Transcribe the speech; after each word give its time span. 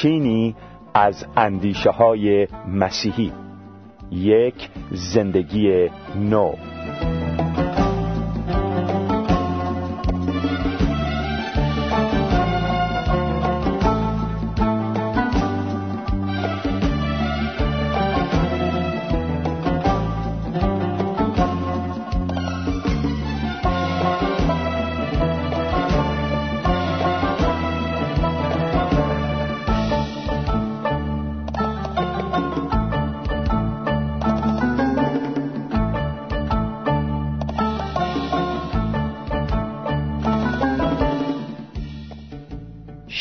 گلچینی 0.00 0.56
از 0.94 1.26
اندیشه 1.36 1.90
های 1.90 2.48
مسیحی. 2.68 3.32
یک 4.10 4.68
زندگی 4.90 5.90
نو. 6.16 6.54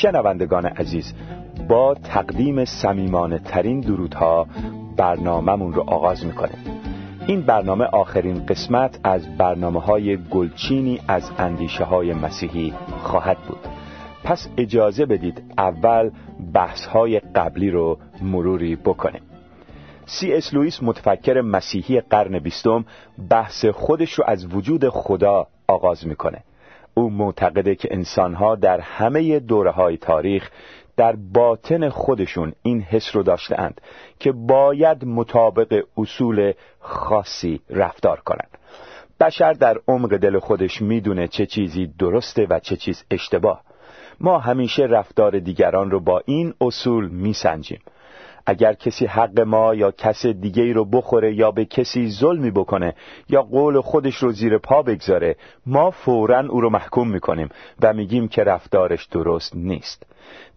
شنوندگان 0.02 0.66
عزیز 0.66 1.14
با 1.70 1.94
تقدیم 1.94 2.66
سمیمانه 2.66 3.40
ترین 3.40 3.80
درودها 3.80 4.48
برنامهمون 4.98 5.74
رو 5.74 5.82
آغاز 5.82 6.26
می‌کنه 6.26 6.52
این 7.28 7.42
برنامه 7.42 7.86
آخرین 7.86 8.46
قسمت 8.46 9.00
از 9.04 9.38
برنامه 9.38 9.80
های 9.82 10.18
گلچینی 10.18 11.00
از 11.08 11.32
اندیشه 11.38 11.84
های 11.84 12.14
مسیحی 12.14 12.74
خواهد 13.04 13.38
بود. 13.38 13.60
پس 14.24 14.50
اجازه 14.58 15.06
بدید 15.06 15.44
اول 15.58 16.12
بحث 16.54 16.86
های 16.86 17.20
قبلی 17.20 17.72
رو 17.72 17.98
مروری 18.22 18.76
بکنیم. 18.76 19.22
سی 20.06 20.34
اس 20.34 20.54
لوئیس 20.54 20.84
متفکر 20.84 21.42
مسیحی 21.42 22.02
قرن 22.02 22.40
بیستم 22.40 22.86
بحث 23.30 23.66
خودش 23.66 24.14
رو 24.14 24.24
از 24.28 24.54
وجود 24.54 24.90
خدا 24.90 25.48
آغاز 25.68 26.08
می‌کنه. 26.08 26.44
او 26.94 27.10
معتقده 27.10 27.76
که 27.76 27.90
انسانها 27.92 28.56
در 28.56 28.80
همه 28.80 29.40
دوره 29.40 29.72
های 29.72 29.98
تاریخ 29.98 30.50
در 30.98 31.16
باطن 31.34 31.90
خودشون 31.90 32.54
این 32.62 32.82
حس 32.82 33.16
رو 33.16 33.24
داشتند 33.24 33.82
که 34.20 34.32
باید 34.32 35.06
مطابق 35.06 35.84
اصول 35.98 36.54
خاصی 36.80 37.62
رفتار 37.70 38.20
کنند. 38.20 38.58
بشر 39.20 39.54
در 39.54 39.78
عمق 39.88 40.18
دل 40.18 40.40
خودش 40.40 40.82
می‌دونه 40.82 41.28
چه 41.28 41.46
چیزی 41.46 41.88
درسته 42.00 42.48
و 42.50 42.60
چه 42.60 42.76
چیز 42.76 43.04
اشتباه. 43.12 43.62
ما 44.20 44.40
همیشه 44.40 44.84
رفتار 44.84 45.40
دیگران 45.40 45.92
رو 45.92 46.00
با 46.00 46.22
این 46.26 46.54
اصول 46.62 47.10
میسنجیم. 47.10 47.80
اگر 48.50 48.74
کسی 48.74 49.06
حق 49.06 49.40
ما 49.40 49.76
یا 49.76 49.92
کس 49.92 50.26
دیگه 50.26 50.74
رو 50.74 50.86
بخوره 50.86 51.34
یا 51.34 51.52
به 51.52 51.66
کسی 51.66 52.12
ظلمی 52.12 52.52
بکنه 52.52 52.96
یا 53.30 53.42
قول 53.42 53.82
خودش 53.82 54.16
رو 54.16 54.32
زیر 54.32 54.58
پا 54.58 54.82
بگذاره 54.82 55.36
ما 55.66 55.92
فورا 55.92 56.40
او 56.40 56.62
رو 56.62 56.70
محکوم 56.70 57.10
می‌کنیم 57.12 57.50
و 57.82 57.94
میگیم 57.94 58.28
که 58.28 58.44
رفتارش 58.44 59.06
درست 59.06 59.56
نیست. 59.56 60.06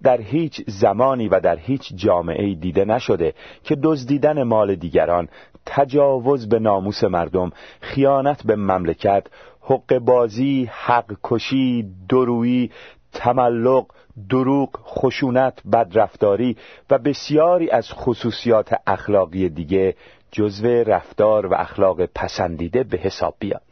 در 0.03 0.20
هیچ 0.20 0.63
زمانی 0.67 1.29
و 1.29 1.41
در 1.41 1.57
هیچ 1.57 1.93
جامعه 1.95 2.55
دیده 2.55 2.85
نشده 2.85 3.35
که 3.65 3.77
دزدیدن 3.83 4.43
مال 4.43 4.75
دیگران 4.75 5.29
تجاوز 5.67 6.48
به 6.48 6.59
ناموس 6.59 7.05
مردم 7.05 7.51
خیانت 7.81 8.47
به 8.47 8.57
مملکت 8.57 9.27
حق 9.61 9.98
بازی 9.98 10.70
حق 10.73 11.17
کشی 11.25 11.86
درویی 12.09 12.70
تملق 13.12 13.86
دروغ، 14.28 14.70
خشونت، 14.84 15.58
بدرفتاری 15.73 16.56
و 16.90 16.98
بسیاری 16.98 17.70
از 17.70 17.92
خصوصیات 17.92 18.74
اخلاقی 18.86 19.48
دیگه 19.48 19.95
جزو 20.33 20.67
رفتار 20.67 21.46
و 21.46 21.55
اخلاق 21.55 22.06
پسندیده 22.06 22.83
به 22.83 22.96
حساب 22.98 23.34
بیاد. 23.39 23.62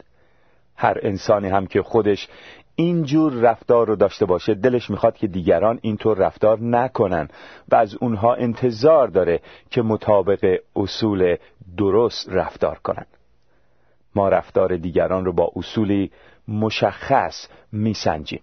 هر 0.75 0.97
انسانی 1.01 1.49
هم 1.49 1.67
که 1.67 1.81
خودش 1.81 2.27
اینجور 2.75 3.33
رفتار 3.33 3.87
رو 3.87 3.95
داشته 3.95 4.25
باشه 4.25 4.53
دلش 4.53 4.89
می‌خواد 4.89 5.15
که 5.15 5.27
دیگران 5.27 5.79
اینطور 5.81 6.17
رفتار 6.17 6.59
نکنن 6.59 7.29
و 7.69 7.75
از 7.75 7.95
اونها 7.95 8.33
انتظار 8.33 9.07
داره 9.07 9.39
که 9.69 9.81
مطابق 9.81 10.59
اصول 10.75 11.35
درست 11.77 12.29
رفتار 12.29 12.79
کنن. 12.83 13.05
ما 14.15 14.29
رفتار 14.29 14.77
دیگران 14.77 15.25
رو 15.25 15.33
با 15.33 15.51
اصولی 15.55 16.11
مشخص 16.47 17.47
میسنجیم. 17.71 18.41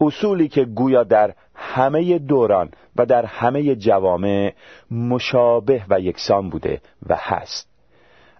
اصولی 0.00 0.48
که 0.48 0.64
گویا 0.64 1.04
در 1.04 1.34
همه 1.54 2.18
دوران 2.18 2.70
و 2.96 3.06
در 3.06 3.24
همه 3.24 3.76
جوامع 3.76 4.54
مشابه 4.90 5.84
و 5.88 6.00
یکسان 6.00 6.50
بوده 6.50 6.80
و 7.08 7.16
هست. 7.18 7.68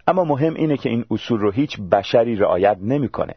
اما 0.06 0.24
مهم 0.24 0.54
اینه 0.54 0.76
که 0.76 0.88
این 0.88 1.04
اصول 1.10 1.40
رو 1.40 1.50
هیچ 1.50 1.80
بشری 1.80 2.36
رعایت 2.36 2.78
نمی‌کنه. 2.80 3.34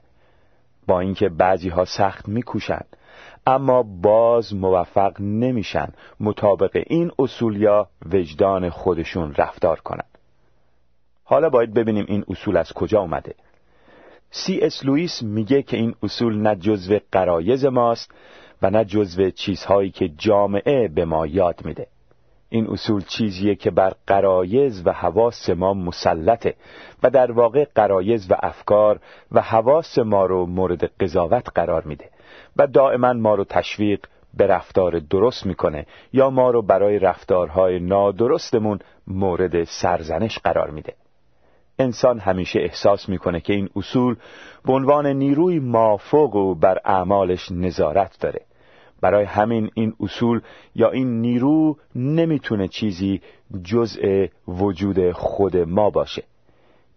با 0.88 1.00
اینکه 1.00 1.30
بعضی 1.30 1.70
ها 1.70 1.86
سخت 1.86 2.28
میکوشند 2.28 2.98
اما 3.48 3.84
باز 3.84 4.54
موفق 4.54 5.22
نمیشن 5.22 5.88
مطابق 6.20 6.84
این 6.88 7.12
اصول 7.20 7.62
یا 7.62 7.88
وجدان 8.12 8.70
خودشون 8.70 9.34
رفتار 9.38 9.80
کنند. 9.80 10.18
حالا 11.24 11.50
باید 11.50 11.74
ببینیم 11.74 12.06
این 12.08 12.26
اصول 12.28 12.58
از 12.58 12.74
کجا 12.74 13.00
اومده. 13.00 13.36
سی 14.36 14.60
اس 14.60 14.86
لوئیس 14.86 15.24
میگه 15.24 15.62
که 15.62 15.78
این 15.78 15.96
اصول 16.04 16.38
نه 16.38 16.56
جزو 16.56 17.00
غرایز 17.12 17.66
ماست 17.66 18.12
و 18.62 18.70
نه 18.70 18.86
جزو 18.86 19.30
چیزهایی 19.30 19.92
که 19.92 20.10
جامعه 20.10 20.88
به 20.88 21.06
ما 21.06 21.28
یاد 21.28 21.66
میده. 21.66 21.88
این 22.50 22.68
اصول 22.68 23.02
چیزیه 23.08 23.56
که 23.56 23.72
بر 23.72 23.94
قرایز 24.08 24.82
و 24.86 24.92
حواس 24.92 25.50
ما 25.50 25.74
مسلطه 25.74 26.56
و 27.04 27.10
در 27.10 27.32
واقع 27.32 27.66
قرایز 27.76 28.32
و 28.32 28.36
افکار 28.44 29.00
و 29.32 29.42
حواس 29.42 30.00
ما 30.00 30.26
رو 30.26 30.46
مورد 30.46 30.84
قضاوت 30.84 31.46
قرار 31.56 31.84
میده 31.84 32.10
و 32.58 32.68
دائما 32.68 33.14
ما 33.14 33.36
رو 33.36 33.44
تشویق 33.44 34.06
به 34.34 34.48
رفتار 34.48 35.00
درست 35.00 35.46
می‌کنه 35.46 35.86
یا 36.14 36.30
ما 36.30 36.52
رو 36.52 36.62
برای 36.62 37.00
رفتارهای 37.00 37.80
نادرستمون 37.80 38.80
مورد 39.08 39.64
سرزنش 39.64 40.40
قرار 40.40 40.70
میده. 40.70 40.94
انسان 41.80 42.20
همیشه 42.20 42.60
احساس 42.60 43.10
می‌کنه 43.10 43.40
که 43.40 43.54
این 43.54 43.70
اصول 43.76 44.16
به 44.66 44.74
عنوان 44.74 45.08
نیروی 45.08 45.60
مافوق 45.60 46.36
و 46.36 46.56
بر 46.56 46.80
اعمالش 46.86 47.52
نظارت 47.52 48.20
داره. 48.20 48.42
برای 49.02 49.26
همین 49.26 49.72
این 49.74 49.94
اصول 50.00 50.42
یا 50.76 50.92
این 50.92 51.22
نیرو 51.22 51.78
نمی‌تونه 51.96 52.68
چیزی 52.68 53.22
جزء 53.64 54.26
وجود 54.48 55.12
خود 55.12 55.58
ما 55.58 55.90
باشه. 55.90 56.24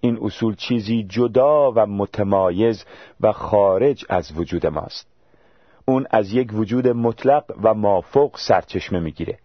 این 0.01 0.19
اصول 0.23 0.55
چیزی 0.55 1.07
جدا 1.09 1.73
و 1.73 1.87
متمایز 1.87 2.85
و 3.21 3.33
خارج 3.33 4.05
از 4.09 4.33
وجود 4.37 4.67
ماست. 4.67 5.09
اون 5.85 6.07
از 6.11 6.33
یک 6.33 6.55
وجود 6.55 6.89
مطلق 6.89 7.45
و 7.63 7.75
مافوق 7.75 8.37
سرچشمه 8.39 9.01
می‌گیره. 9.01 9.39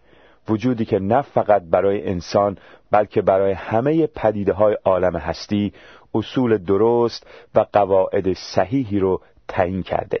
وجودی 0.48 0.84
که 0.84 0.98
نه 0.98 1.22
فقط 1.22 1.62
برای 1.70 2.08
انسان 2.08 2.58
بلکه 2.90 3.22
برای 3.22 3.52
همه 3.52 4.06
پدیده 4.06 4.52
های 4.52 4.76
عالم 4.84 5.16
هستی 5.16 5.72
اصول 6.14 6.58
درست 6.58 7.26
و 7.54 7.66
قواعد 7.72 8.32
صحیحی 8.32 8.98
رو 8.98 9.20
تعیین 9.48 9.82
کرده. 9.82 10.20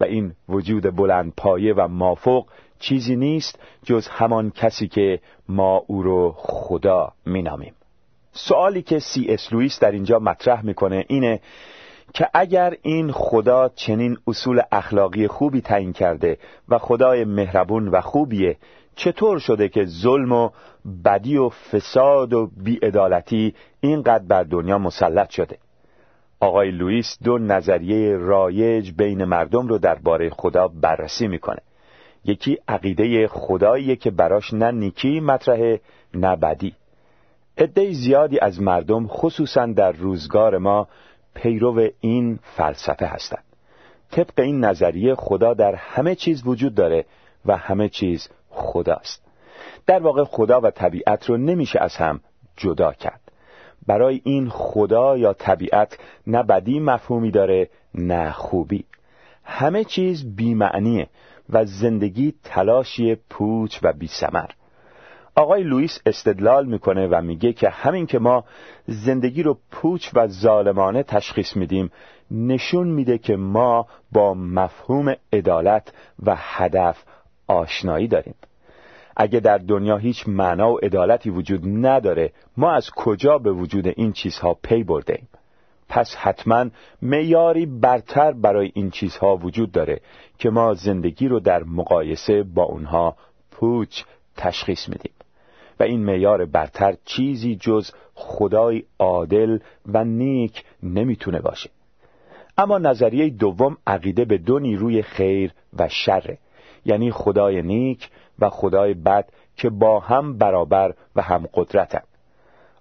و 0.00 0.04
این 0.04 0.32
وجود 0.48 0.96
بلند 0.96 1.32
پایه 1.36 1.74
و 1.74 1.88
مافوق 1.88 2.46
چیزی 2.78 3.16
نیست 3.16 3.58
جز 3.84 4.08
همان 4.08 4.50
کسی 4.50 4.88
که 4.88 5.20
ما 5.48 5.82
او 5.86 6.02
رو 6.02 6.34
خدا 6.36 7.12
مینامیم. 7.26 7.74
سوالی 8.32 8.82
که 8.82 8.98
سی 8.98 9.26
اس 9.28 9.52
لوئیس 9.52 9.80
در 9.80 9.90
اینجا 9.90 10.18
مطرح 10.18 10.64
می‌کنه 10.64 11.04
اینه 11.08 11.40
که 12.14 12.28
اگر 12.34 12.74
این 12.82 13.12
خدا 13.12 13.68
چنین 13.68 14.18
اصول 14.26 14.60
اخلاقی 14.72 15.28
خوبی 15.28 15.60
تعیین 15.60 15.92
کرده 15.92 16.38
و 16.68 16.78
خدای 16.78 17.24
مهربون 17.24 17.88
و 17.88 18.00
خوبیه 18.00 18.56
چطور 18.96 19.38
شده 19.38 19.68
که 19.68 19.84
ظلم 19.84 20.32
و 20.32 20.50
بدی 21.04 21.36
و 21.36 21.48
فساد 21.48 22.32
و 22.32 22.50
بیعدالتی 22.56 23.54
اینقدر 23.80 24.24
بر 24.24 24.42
دنیا 24.42 24.78
مسلط 24.78 25.30
شده؟ 25.30 25.58
آقای 26.40 26.70
لوئیس 26.70 27.18
دو 27.24 27.38
نظریه 27.38 28.16
رایج 28.16 28.92
بین 28.92 29.24
مردم 29.24 29.68
رو 29.68 29.78
درباره 29.78 30.30
خدا 30.30 30.68
بررسی 30.68 31.28
می‌کنه. 31.28 31.60
یکی 32.24 32.58
عقیده 32.68 33.28
خداییه 33.28 33.96
که 33.96 34.10
براش 34.10 34.54
نه 34.54 34.70
نیکی 34.70 35.20
مطرحه 35.20 35.80
نه 36.14 36.36
بدی. 36.36 36.74
عده 37.58 37.92
زیادی 37.92 38.38
از 38.38 38.62
مردم 38.62 39.06
خصوصا 39.06 39.66
در 39.66 39.92
روزگار 39.92 40.58
ما 40.58 40.88
پیرو 41.34 41.88
این 42.00 42.38
فلسفه 42.42 43.06
هستند. 43.06 43.44
طبق 44.10 44.40
این 44.40 44.64
نظریه 44.64 45.14
خدا 45.14 45.54
در 45.54 45.74
همه 45.74 46.14
چیز 46.14 46.46
وجود 46.46 46.74
داره 46.74 47.04
و 47.46 47.56
همه 47.56 47.88
چیز 47.88 48.28
خداست 48.56 49.22
در 49.86 49.98
واقع 49.98 50.24
خدا 50.24 50.60
و 50.60 50.70
طبیعت 50.70 51.24
رو 51.30 51.36
نمیشه 51.36 51.78
از 51.80 51.96
هم 51.96 52.20
جدا 52.56 52.92
کرد. 52.92 53.20
برای 53.86 54.20
این 54.24 54.48
خدا 54.48 55.16
یا 55.16 55.32
طبیعت 55.32 55.98
نه 56.26 56.42
بدی 56.42 56.80
مفهومی 56.80 57.30
داره 57.30 57.68
نه 57.94 58.32
خوبی. 58.32 58.84
همه 59.44 59.84
چیز 59.84 60.36
بیمعنیه 60.36 61.08
و 61.50 61.64
زندگی 61.64 62.34
تلاشی 62.44 63.14
پوچ 63.30 63.78
و 63.82 63.92
بیسمر 63.92 64.50
آقای 65.36 65.62
لوئیس 65.62 66.00
استدلال 66.06 66.66
می‌کنه 66.66 67.06
و 67.06 67.20
میگه 67.20 67.52
که 67.52 67.68
همین 67.68 68.06
که 68.06 68.18
ما 68.18 68.44
زندگی 68.86 69.42
رو 69.42 69.58
پوچ 69.70 70.10
و 70.14 70.26
ظالمانه 70.26 71.02
تشخیص 71.02 71.56
میدیم 71.56 71.90
نشون 72.30 72.88
میده 72.88 73.18
که 73.18 73.36
ما 73.36 73.86
با 74.12 74.34
مفهوم 74.34 75.14
عدالت 75.32 75.92
و 76.22 76.34
هدف 76.36 77.04
آشنایی 77.46 78.08
داریم. 78.08 78.34
اگه 79.16 79.40
در 79.40 79.58
دنیا 79.58 79.96
هیچ 79.96 80.28
معنا 80.28 80.72
و 80.72 80.78
عدالتی 80.78 81.30
وجود 81.30 81.60
نداره 81.86 82.32
ما 82.56 82.72
از 82.72 82.90
کجا 82.90 83.38
به 83.38 83.52
وجود 83.52 83.86
این 83.86 84.12
چیزها 84.12 84.54
پی 84.62 84.84
برده 84.84 85.12
ایم؟ 85.12 85.28
پس 85.88 86.14
حتما 86.14 86.66
میاری 87.02 87.66
برتر 87.66 88.32
برای 88.32 88.70
این 88.74 88.90
چیزها 88.90 89.36
وجود 89.36 89.72
داره 89.72 90.00
که 90.38 90.50
ما 90.50 90.74
زندگی 90.74 91.28
رو 91.28 91.40
در 91.40 91.62
مقایسه 91.62 92.42
با 92.42 92.62
اونها 92.62 93.16
پوچ 93.50 94.02
تشخیص 94.36 94.88
میدیم. 94.88 95.12
و 95.80 95.82
این 95.82 96.04
میار 96.04 96.44
برتر 96.44 96.96
چیزی 97.04 97.56
جز 97.56 97.90
خدای 98.14 98.82
عادل 98.98 99.58
و 99.86 100.04
نیک 100.04 100.64
نمی‌تونه 100.82 101.40
باشه. 101.40 101.70
اما 102.58 102.78
نظریه 102.78 103.30
دوم 103.30 103.76
عقیده 103.86 104.24
به 104.24 104.38
دو 104.38 104.58
نیروی 104.58 105.02
خیر 105.02 105.52
و 105.78 105.88
شره. 105.88 106.38
یعنی 106.86 107.10
خدای 107.10 107.62
نیک 107.62 108.10
و 108.38 108.50
خدای 108.50 108.94
بد 108.94 109.28
که 109.56 109.70
با 109.70 110.00
هم 110.00 110.38
برابر 110.38 110.94
و 111.16 111.22
هم 111.22 111.46
قدرتن. 111.54 112.02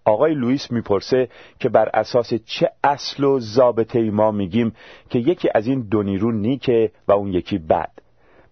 آقای 0.06 0.34
لوئیس 0.34 0.72
می‌پرسه 0.72 1.30
که 1.60 1.70
بر 1.70 1.90
اساس 1.94 2.34
چه 2.34 2.70
اصل 2.84 3.24
و 3.24 3.40
ضابطه 3.40 4.12
ما 4.12 4.32
میگیم 4.32 4.76
که 5.10 5.20
یکی 5.20 5.50
از 5.56 5.68
این 5.68 5.82
دو 5.82 6.04
نیرو 6.04 6.32
نیکه 6.32 6.92
و 7.08 7.12
اون 7.12 7.34
یکی 7.34 7.58
بد. 7.58 7.92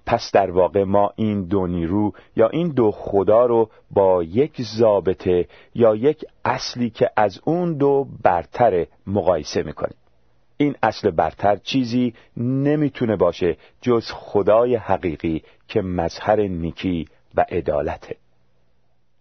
پس 0.05 0.31
در 0.33 0.51
واقع 0.51 0.83
ما 0.83 1.11
این 1.15 1.43
دو 1.43 1.67
نیرو 1.67 2.13
یا 2.35 2.49
این 2.49 2.69
دو 2.69 2.91
خدا 2.91 3.45
رو 3.45 3.69
با 3.91 4.23
یک 4.23 4.61
ضابطه 4.61 5.47
یا 5.75 5.95
یک 5.95 6.25
اصلی 6.45 6.89
که 6.89 7.09
از 7.15 7.39
اون 7.43 7.77
دو 7.77 8.07
برتر 8.23 8.85
مقایسه 9.07 9.63
می‌کنیم. 9.63 9.97
این 10.57 10.75
اصل 10.83 11.11
برتر 11.11 11.55
چیزی 11.55 12.13
نمی‌تونه 12.37 13.15
باشه 13.15 13.57
جز 13.81 14.11
خدای 14.11 14.75
حقیقی 14.75 15.43
که 15.67 15.81
مظهر 15.81 16.41
نیکی 16.41 17.07
و 17.35 17.45
عدالته. 17.49 18.15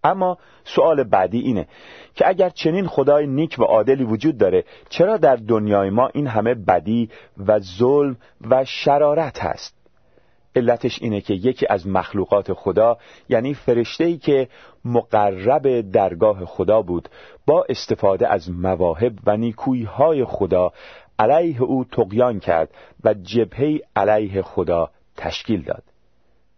اما 0.05 0.39
سوال 0.65 1.03
بعدی 1.03 1.39
اینه 1.39 1.67
که 2.15 2.29
اگر 2.29 2.49
چنین 2.49 2.87
خدای 2.87 3.27
نیک 3.27 3.57
و 3.59 3.63
عادلی 3.63 4.05
وجود 4.05 4.39
داره 4.39 4.65
چرا 4.89 5.17
در 5.17 5.37
دنیای 5.37 5.91
ما 5.91 6.11
این 6.15 6.27
همه 6.27 6.55
بدی 6.55 7.11
و 7.47 7.59
ظلم 7.59 8.17
و 8.51 8.65
شرارت 8.65 9.45
هست؟ 9.45 9.83
علتش 10.57 11.03
اینه 11.03 11.21
که 11.21 11.35
یکی 11.35 11.67
از 11.71 11.87
مخلوقات 11.87 12.53
خدا 12.53 12.99
یعنی 13.29 13.55
فرشته‌ای 13.55 14.19
که 14.19 14.49
مقرب 14.85 15.91
درگاه 15.91 16.45
خدا 16.45 16.83
بود 16.83 17.09
با 17.47 17.67
استفاده 17.69 18.29
از 18.29 18.51
مواهب 18.51 19.13
و 19.27 19.37
نیکویی 19.37 19.85
های 19.85 20.25
خدا 20.25 20.73
علیه 21.19 21.63
او 21.63 21.85
تقیان 21.85 22.41
کرد 22.41 22.71
و 23.05 23.15
جبهه 23.15 23.81
علیه 23.97 24.43
خدا 24.43 24.91
تشکیل 25.17 25.63
داد. 25.63 25.83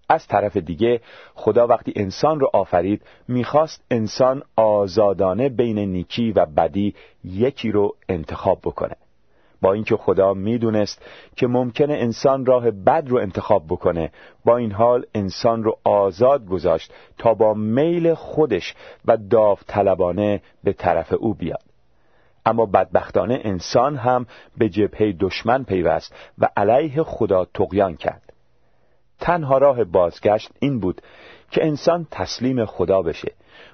از 0.08 0.26
طرف 0.26 0.56
دیگه 0.56 1.00
خدا 1.34 1.66
وقتی 1.66 1.92
انسان 1.96 2.40
رو 2.40 2.50
آفرید 2.52 3.02
می‌خواست 3.28 3.84
انسان 3.90 4.42
آزادانه 4.56 5.48
بین 5.48 5.78
نیکی 5.78 6.32
و 6.32 6.46
بدی 6.46 6.94
یکی 7.24 7.70
رو 7.70 7.96
انتخاب 8.08 8.58
بکنه. 8.58 8.96
با 9.62 9.72
اینکه 9.72 9.96
خدا 9.96 10.34
می‌دونست 10.34 11.02
که 11.36 11.46
ممکنه 11.46 11.94
انسان 11.94 12.46
راه 12.46 12.70
بد 12.70 13.04
رو 13.08 13.18
انتخاب 13.18 13.66
بکنه 13.68 14.10
با 14.44 14.56
این 14.56 14.72
حال 14.72 15.06
انسان 15.14 15.64
رو 15.64 15.78
آزاد 15.84 16.46
گذاشت 16.46 16.92
تا 17.18 17.34
با 17.34 17.54
میل 17.54 18.14
خودش 18.14 18.74
و 19.04 19.16
داوطلبانه 19.16 20.42
به 20.64 20.72
طرف 20.72 21.12
او 21.12 21.34
بیاد. 21.34 21.73
اما 22.46 22.66
بدبختانه 22.66 23.40
انسان 23.44 23.96
هم 23.96 24.26
به 24.58 24.68
جبهه 24.68 25.12
دشمن 25.20 25.64
پیوست 25.64 26.14
و 26.38 26.48
علیه 26.56 27.02
خدا 27.02 27.44
تقیان 27.44 27.96
کرد. 27.96 28.32
تنها 29.20 29.58
راه 29.58 29.84
بازگشت 29.84 30.50
این 30.58 30.80
بود 30.80 31.02
که 31.50 31.66
انسان 31.66 32.06
تسلیم 32.10 32.64
خدا 32.64 33.02
بشه 33.02 33.32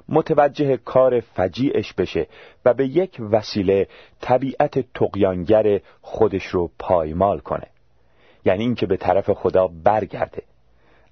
متوجه 0.08 0.76
کار 0.76 1.20
فجیعش 1.20 1.92
بشه 1.92 2.26
و 2.64 2.74
به 2.74 2.86
یک 2.86 3.16
وسیله 3.30 3.88
طبیعت 4.20 4.92
تقیانگر 4.94 5.80
خودش 6.02 6.46
رو 6.46 6.70
پایمال 6.78 7.38
کنه. 7.38 7.66
یعنی 8.44 8.62
اینکه 8.62 8.86
به 8.86 8.96
طرف 8.96 9.30
خدا 9.30 9.68
برگرده. 9.84 10.42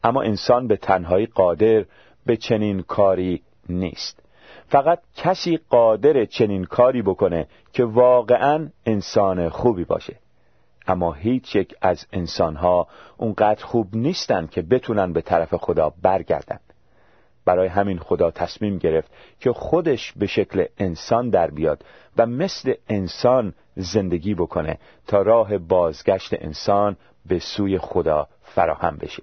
اما 0.05 0.23
انسان 0.23 0.67
به 0.67 0.77
تنهایی 0.77 1.27
قادر 1.27 1.85
به 2.27 2.37
چنین 2.37 2.83
کاری 2.83 3.43
نیست. 3.69 4.23
فقط 4.69 4.99
کسی 5.17 5.59
قادر 5.71 6.25
چنین 6.25 6.65
کاری 6.65 7.03
بکنه 7.03 7.47
که 7.73 7.85
واقعا 7.85 8.69
انسان 8.87 9.49
خوبی 9.49 9.85
باشه. 9.85 10.17
اما 10.87 11.13
هیچ 11.13 11.57
یک 11.57 11.75
از 11.81 12.07
انسانها 12.13 12.89
اونقدر 13.17 13.65
خوب 13.65 13.97
نیستن 13.97 14.47
که 14.47 14.63
بتونن 14.63 15.13
به 15.13 15.21
طرف 15.21 15.55
خدا 15.55 15.93
برگردن. 16.03 16.59
برای 17.45 17.69
همین 17.69 17.99
خدا 17.99 18.31
تصمیم 18.31 18.79
گرفت 18.79 19.11
که 19.41 19.53
خودش 19.53 20.13
به 20.13 20.27
شکل 20.27 20.65
انسان 20.79 21.31
در 21.31 21.51
بیاد 21.51 21.85
و 22.17 22.27
مثل 22.27 22.75
انسان 22.89 23.55
زندگی 23.77 24.35
بکنه 24.35 24.79
تا 25.07 25.23
راه 25.23 25.59
بازگشت 25.59 26.35
انسان 26.43 26.97
به 27.27 27.39
سوی 27.39 27.79
خدا 27.79 28.29
فراهم 28.43 28.97
بشه. 28.97 29.23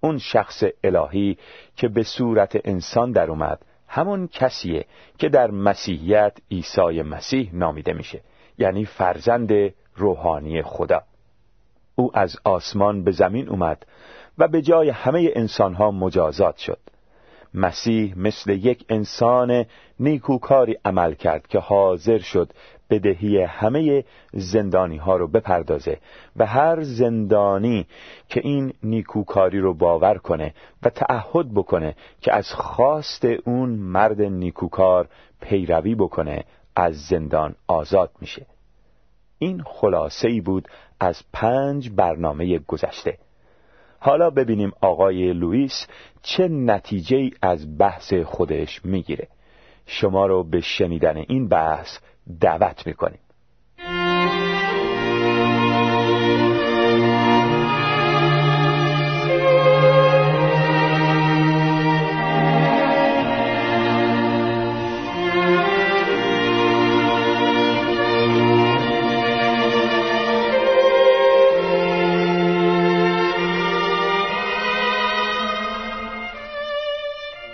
اون 0.00 0.18
شخص 0.18 0.64
الهی 0.84 1.38
که 1.76 1.88
به 1.88 2.02
صورت 2.02 2.60
انسان 2.64 3.12
در 3.12 3.30
اومد 3.30 3.64
همون 3.94 4.28
کسیه 4.28 4.84
که 5.18 5.28
در 5.28 5.50
مسیحیت 5.50 6.38
عیسی 6.50 7.02
مسیح 7.02 7.50
نامیده 7.52 7.92
میشه 7.92 8.20
یعنی 8.58 8.84
فرزند 8.84 9.50
روحانی 9.96 10.62
خدا. 10.62 11.02
او 11.94 12.10
از 12.14 12.36
آسمان 12.44 13.04
به 13.04 13.10
زمین 13.10 13.48
اومد 13.48 13.86
و 14.38 14.48
به 14.48 14.62
جای 14.62 14.90
همه 14.90 15.30
انسانها 15.34 15.90
مجازات 15.90 16.56
شد. 16.56 16.78
مسیح 17.54 18.18
مثل 18.18 18.50
یک 18.50 18.84
انسان 18.88 19.64
نیکوکاری 20.00 20.76
عمل 20.84 21.14
کرد 21.14 21.46
که 21.46 21.58
حاضر 21.58 22.18
شد 22.18 22.52
بدهی 22.92 23.42
همه 23.42 24.04
زندانی 24.32 24.96
ها 24.96 25.16
رو 25.16 25.28
بپردازه 25.28 25.98
و 26.36 26.46
هر 26.46 26.82
زندانی 26.82 27.86
که 28.28 28.40
این 28.44 28.72
نیکوکاری 28.82 29.60
رو 29.60 29.74
باور 29.74 30.18
کنه 30.18 30.54
و 30.82 30.90
تعهد 30.90 31.54
بکنه 31.54 31.94
که 32.20 32.34
از 32.34 32.52
خواست 32.52 33.24
اون 33.24 33.70
مرد 33.70 34.22
نیکوکار 34.22 35.08
پیروی 35.40 35.94
بکنه 35.94 36.44
از 36.76 37.00
زندان 37.00 37.54
آزاد 37.68 38.10
میشه. 38.20 38.46
این 39.38 39.62
خلاصه 39.66 40.28
ای 40.28 40.40
بود 40.40 40.68
از 41.00 41.22
پنج 41.32 41.90
برنامه 41.90 42.58
گذشته. 42.58 43.18
حالا 43.98 44.30
ببینیم 44.30 44.72
آقای 44.80 45.32
لوئیس 45.32 45.86
چه 46.22 46.48
نتیجه 46.48 47.30
از 47.42 47.78
بحث 47.78 48.14
خودش 48.14 48.84
می‌گیره. 48.84 49.28
شما 49.86 50.26
رو 50.26 50.44
به 50.44 50.60
شنیدن 50.60 51.16
این 51.16 51.48
بحث 51.48 51.98
دعوت 52.40 52.86
می‌کنیم. 52.86 53.18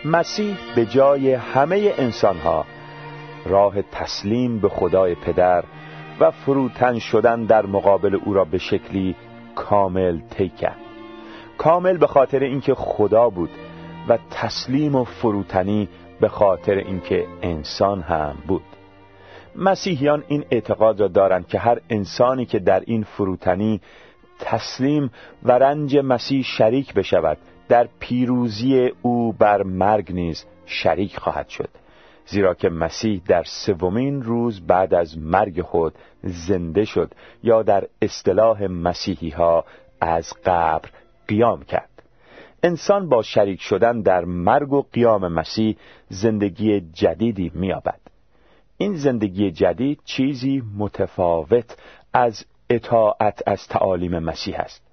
مسیح 0.05 0.57
به 0.75 0.87
جای 0.87 1.35
همه 1.35 1.95
انسانها 1.99 2.67
راه 3.49 3.83
تسلیم 3.83 4.59
به 4.59 4.69
خدای 4.69 5.15
پدر 5.15 5.65
و 6.21 6.31
فروتن 6.31 6.99
شدن 6.99 7.45
در 7.45 7.67
مقابل 7.67 8.19
او 8.25 8.35
را 8.35 8.45
به 8.45 8.59
شکلی 8.59 9.17
کامل 9.55 10.21
طی 10.31 10.49
کرد. 10.49 10.79
کامل 11.59 11.97
به 11.97 12.07
خاطر 12.07 12.39
اینکه 12.41 12.75
خدا 12.75 13.31
بود 13.31 13.51
و 14.09 14.19
تسلیم 14.31 14.95
و 14.95 15.05
فروتنی 15.05 15.89
به 16.21 16.29
خاطر 16.29 16.75
اینکه 16.75 17.27
انسان 17.43 18.01
هم 18.01 18.37
بود. 18.47 18.63
مسیحیان 19.57 20.25
این 20.29 20.45
اعتقاد 20.51 21.01
را 21.01 21.09
دارند 21.09 21.49
که 21.49 21.59
هر 21.59 21.81
انسانی 21.91 22.47
که 22.47 22.59
در 22.59 22.83
این 22.87 23.03
فروتنی 23.03 23.81
تسلیم 24.39 25.11
و 25.43 25.53
رنج 25.53 25.97
مسیح 25.97 26.43
شریک 26.43 26.95
بشود 26.95 27.39
در 27.69 27.89
پیروزی 27.99 28.93
او 29.03 29.33
بر 29.33 29.63
مرگ 29.63 30.13
نیز 30.13 30.45
شریک 30.67 31.19
خواهد 31.19 31.49
شد. 31.49 31.69
زیرا 32.31 32.55
که 32.55 32.69
مسیح 32.69 33.23
در 33.27 33.43
سومین 33.43 34.23
روز 34.23 34.67
بعد 34.67 34.95
از 34.95 35.19
مرگ 35.19 35.63
خود 35.63 35.95
زنده 36.23 36.85
شد 36.85 37.15
یا 37.43 37.63
در 37.63 37.87
اصطلاح 38.03 38.67
مسیحی 38.67 39.31
ها 39.31 39.65
از 40.01 40.33
قبر 40.45 40.89
قیام 41.29 41.63
کرد. 41.63 41.89
انسان 42.63 43.09
با 43.09 43.23
شریک 43.23 43.63
شدن 43.63 44.01
در 44.01 44.25
مرگ 44.25 44.73
و 44.73 44.83
قیام 44.93 45.29
مسیح 45.33 45.77
زندگی 46.09 46.81
جدیدی 46.81 47.53
میابد 47.55 48.01
این 48.79 48.95
زندگی 48.95 49.51
جدید 49.51 50.01
چیزی 50.05 50.63
متفاوت 50.79 51.77
از 52.13 52.45
اطاعت 52.71 53.43
از 53.47 53.69
تعالیم 53.69 54.19
مسیح 54.19 54.61
است. 54.61 54.88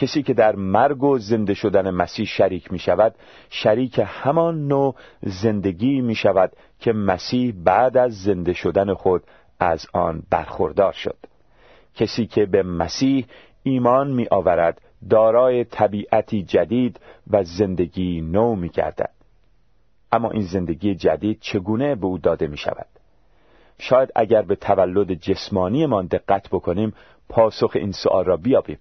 کسی 0.00 0.22
که 0.22 0.34
در 0.34 0.56
مرگ 0.56 1.02
و 1.02 1.18
زنده 1.18 1.54
شدن 1.54 1.90
مسیح 1.90 2.26
شریک 2.26 2.72
می 2.72 2.78
شود 2.78 3.14
شریک 3.50 4.00
همان 4.04 4.68
نوع 4.68 4.94
زندگی 5.22 6.00
می 6.00 6.14
شود 6.14 6.52
که 6.78 6.92
مسیح 6.92 7.54
بعد 7.64 7.96
از 7.96 8.22
زنده 8.22 8.52
شدن 8.52 8.94
خود 8.94 9.22
از 9.58 9.86
آن 9.92 10.22
برخوردار 10.30 10.92
شد 10.92 11.16
کسی 11.94 12.26
که 12.26 12.46
به 12.46 12.62
مسیح 12.62 13.26
ایمان 13.62 14.10
می 14.10 14.26
آورد 14.30 14.80
دارای 15.10 15.64
طبیعتی 15.64 16.42
جدید 16.42 17.00
و 17.30 17.42
زندگی 17.42 18.20
نو 18.20 18.54
می 18.54 18.68
گردد. 18.68 19.10
اما 20.12 20.30
این 20.30 20.42
زندگی 20.42 20.94
جدید 20.94 21.38
چگونه 21.40 21.94
به 21.94 22.06
او 22.06 22.18
داده 22.18 22.46
می 22.46 22.56
شود؟ 22.56 22.86
شاید 23.78 24.12
اگر 24.14 24.42
به 24.42 24.56
تولد 24.56 25.12
جسمانیمان 25.14 26.06
دقت 26.06 26.48
بکنیم 26.48 26.94
پاسخ 27.28 27.72
این 27.74 27.92
سؤال 27.92 28.24
را 28.24 28.36
بیابیم 28.36 28.78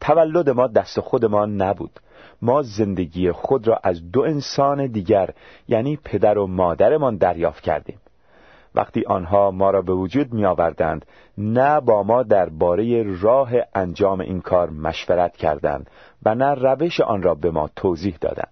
تولد 0.00 0.50
ما 0.50 0.66
دست 0.66 1.00
خودمان 1.00 1.56
نبود. 1.62 2.00
ما 2.42 2.62
زندگی 2.62 3.32
خود 3.32 3.68
را 3.68 3.80
از 3.84 4.10
دو 4.10 4.20
انسان 4.20 4.86
دیگر 4.86 5.30
یعنی 5.68 5.98
پدر 6.04 6.38
و 6.38 6.46
مادرمان 6.46 7.16
دریافت 7.16 7.62
کردیم. 7.62 7.98
وقتی 8.74 9.04
آنها 9.06 9.50
ما 9.50 9.70
را 9.70 9.82
به 9.82 9.92
وجود 9.92 10.32
می 10.32 10.46
آوردند 10.46 11.06
نه 11.38 11.80
با 11.80 12.02
ما 12.02 12.22
درباره 12.22 13.16
راه 13.20 13.50
انجام 13.74 14.20
این 14.20 14.40
کار 14.40 14.70
مشورت 14.70 15.36
کردند 15.36 15.90
و 16.26 16.34
نه 16.34 16.54
روش 16.54 17.00
آن 17.00 17.22
را 17.22 17.34
به 17.34 17.50
ما 17.50 17.70
توضیح 17.76 18.16
دادند. 18.20 18.48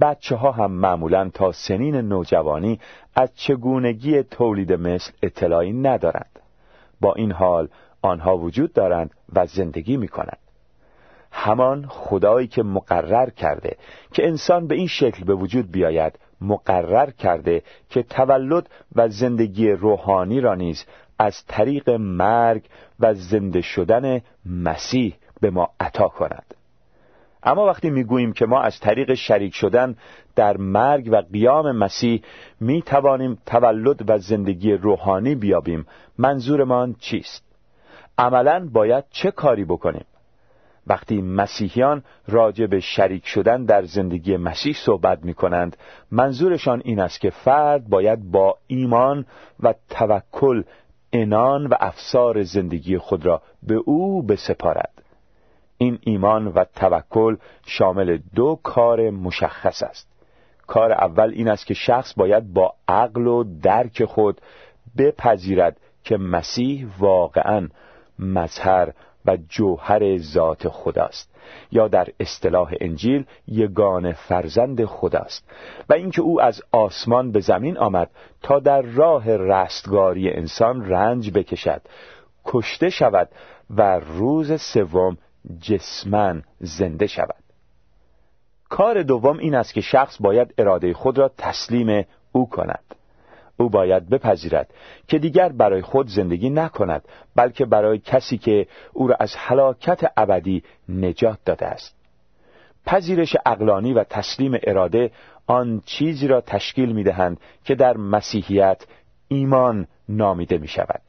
بچه 0.00 0.36
ها 0.36 0.52
هم 0.52 0.70
معمولا 0.70 1.30
تا 1.34 1.52
سنین 1.52 1.96
نوجوانی 1.96 2.80
از 3.16 3.34
چگونگی 3.34 4.22
تولید 4.22 4.72
مثل 4.72 5.12
اطلاعی 5.22 5.72
ندارند. 5.72 6.40
با 7.00 7.14
این 7.14 7.32
حال 7.32 7.68
آنها 8.04 8.36
وجود 8.36 8.72
دارند 8.72 9.10
و 9.32 9.46
زندگی 9.46 9.96
می 9.96 10.08
کنند 10.08 10.38
همان 11.32 11.86
خدایی 11.88 12.46
که 12.46 12.62
مقرر 12.62 13.30
کرده 13.30 13.76
که 14.12 14.26
انسان 14.26 14.66
به 14.66 14.74
این 14.74 14.86
شکل 14.86 15.24
به 15.24 15.34
وجود 15.34 15.72
بیاید 15.72 16.18
مقرر 16.40 17.10
کرده 17.10 17.62
که 17.90 18.02
تولد 18.02 18.68
و 18.96 19.08
زندگی 19.08 19.70
روحانی 19.70 20.40
را 20.40 20.54
نیز 20.54 20.84
از 21.18 21.44
طریق 21.48 21.90
مرگ 21.90 22.64
و 23.00 23.14
زنده 23.14 23.60
شدن 23.60 24.20
مسیح 24.46 25.14
به 25.40 25.50
ما 25.50 25.70
عطا 25.80 26.08
کند. 26.08 26.54
اما 27.42 27.66
وقتی 27.66 27.90
می‌گوییم 27.90 28.32
که 28.32 28.46
ما 28.46 28.60
از 28.60 28.80
طریق 28.80 29.14
شریک 29.14 29.54
شدن 29.54 29.96
در 30.36 30.56
مرگ 30.56 31.08
و 31.12 31.16
قیام 31.16 31.72
مسیح 31.72 32.22
می 32.60 32.82
توانیم 32.82 33.38
تولد 33.46 34.10
و 34.10 34.18
زندگی 34.18 34.72
روحانی 34.72 35.34
بیابیم 35.34 35.86
منظورمان 36.18 36.96
چیست؟ 36.98 37.53
عملا 38.18 38.68
باید 38.72 39.04
چه 39.10 39.30
کاری 39.30 39.64
بکنیم؟ 39.64 40.04
وقتی 40.86 41.22
مسیحیان 41.22 42.02
راجع 42.28 42.66
به 42.66 42.80
شریک 42.80 43.26
شدن 43.26 43.64
در 43.64 43.84
زندگی 43.84 44.36
مسیح 44.36 44.76
صحبت 44.84 45.24
می 45.24 45.34
کنند 45.34 45.76
منظورشان 46.10 46.82
این 46.84 47.00
است 47.00 47.20
که 47.20 47.30
فرد 47.30 47.88
باید 47.88 48.30
با 48.30 48.58
ایمان 48.66 49.26
و 49.60 49.74
توکل 49.90 50.62
انان 51.12 51.66
و 51.66 51.74
افسار 51.80 52.42
زندگی 52.42 52.98
خود 52.98 53.26
را 53.26 53.42
به 53.62 53.74
او 53.74 54.22
بسپارد. 54.22 55.02
این 55.78 55.98
ایمان 56.00 56.46
و 56.46 56.64
توکل 56.76 57.36
شامل 57.66 58.18
دو 58.34 58.60
کار 58.62 59.10
مشخص 59.10 59.82
است. 59.82 60.08
کار 60.66 60.92
اول 60.92 61.30
این 61.30 61.48
است 61.48 61.66
که 61.66 61.74
شخص 61.74 62.14
باید 62.16 62.52
با 62.52 62.74
عقل 62.88 63.26
و 63.26 63.44
درک 63.62 64.04
خود 64.04 64.40
بپذیرد 64.98 65.76
که 66.04 66.16
مسیح 66.16 66.86
واقعا 66.98 67.68
مظهر 68.18 68.92
و 69.26 69.36
جوهر 69.48 70.18
ذات 70.18 70.68
خداست 70.68 71.34
یا 71.72 71.88
در 71.88 72.08
اصطلاح 72.20 72.72
انجیل 72.80 73.24
یگان 73.48 74.12
فرزند 74.12 74.84
خداست. 74.84 75.50
و 75.88 75.92
اینکه 75.94 76.22
او 76.22 76.40
از 76.40 76.62
آسمان 76.72 77.32
به 77.32 77.40
زمین 77.40 77.78
آمد 77.78 78.10
تا 78.42 78.58
در 78.58 78.82
راه 78.82 79.36
رستگاری 79.36 80.30
انسان 80.30 80.90
رنج 80.90 81.30
بکشد 81.30 81.82
کشته 82.44 82.90
شود 82.90 83.28
و 83.70 83.98
روز 83.98 84.60
سوم 84.62 85.18
جسمن 85.60 86.42
زنده 86.60 87.06
شود. 87.06 87.44
کار 88.68 89.02
دوم 89.02 89.38
این 89.38 89.54
است 89.54 89.74
که 89.74 89.80
شخص 89.80 90.16
باید 90.20 90.54
اراده 90.58 90.94
خود 90.94 91.18
را 91.18 91.30
تسلیم 91.38 92.04
او 92.32 92.48
کند. 92.48 92.84
او 93.56 93.68
باید 93.68 94.08
بپذیرد 94.08 94.70
که 95.08 95.18
دیگر 95.18 95.48
برای 95.48 95.82
خود 95.82 96.08
زندگی 96.08 96.50
نکند 96.50 97.04
بلکه 97.36 97.64
برای 97.64 97.98
کسی 97.98 98.38
که 98.38 98.66
او 98.92 99.06
را 99.06 99.16
از 99.20 99.34
هلاکت 99.36 100.12
ابدی 100.16 100.62
نجات 100.88 101.38
داده 101.44 101.66
است. 101.66 101.94
پذیرش 102.86 103.36
اقلانی 103.46 103.92
و 103.92 104.04
تسلیم 104.04 104.58
اراده 104.62 105.10
آن 105.46 105.82
چیزی 105.86 106.26
را 106.26 106.40
تشکیل 106.40 106.92
می 106.92 107.04
دهند 107.04 107.40
که 107.64 107.74
در 107.74 107.96
مسیحیت 107.96 108.86
ایمان 109.28 109.86
نامیده 110.08 110.58
می 110.58 110.68
شود 110.68 111.00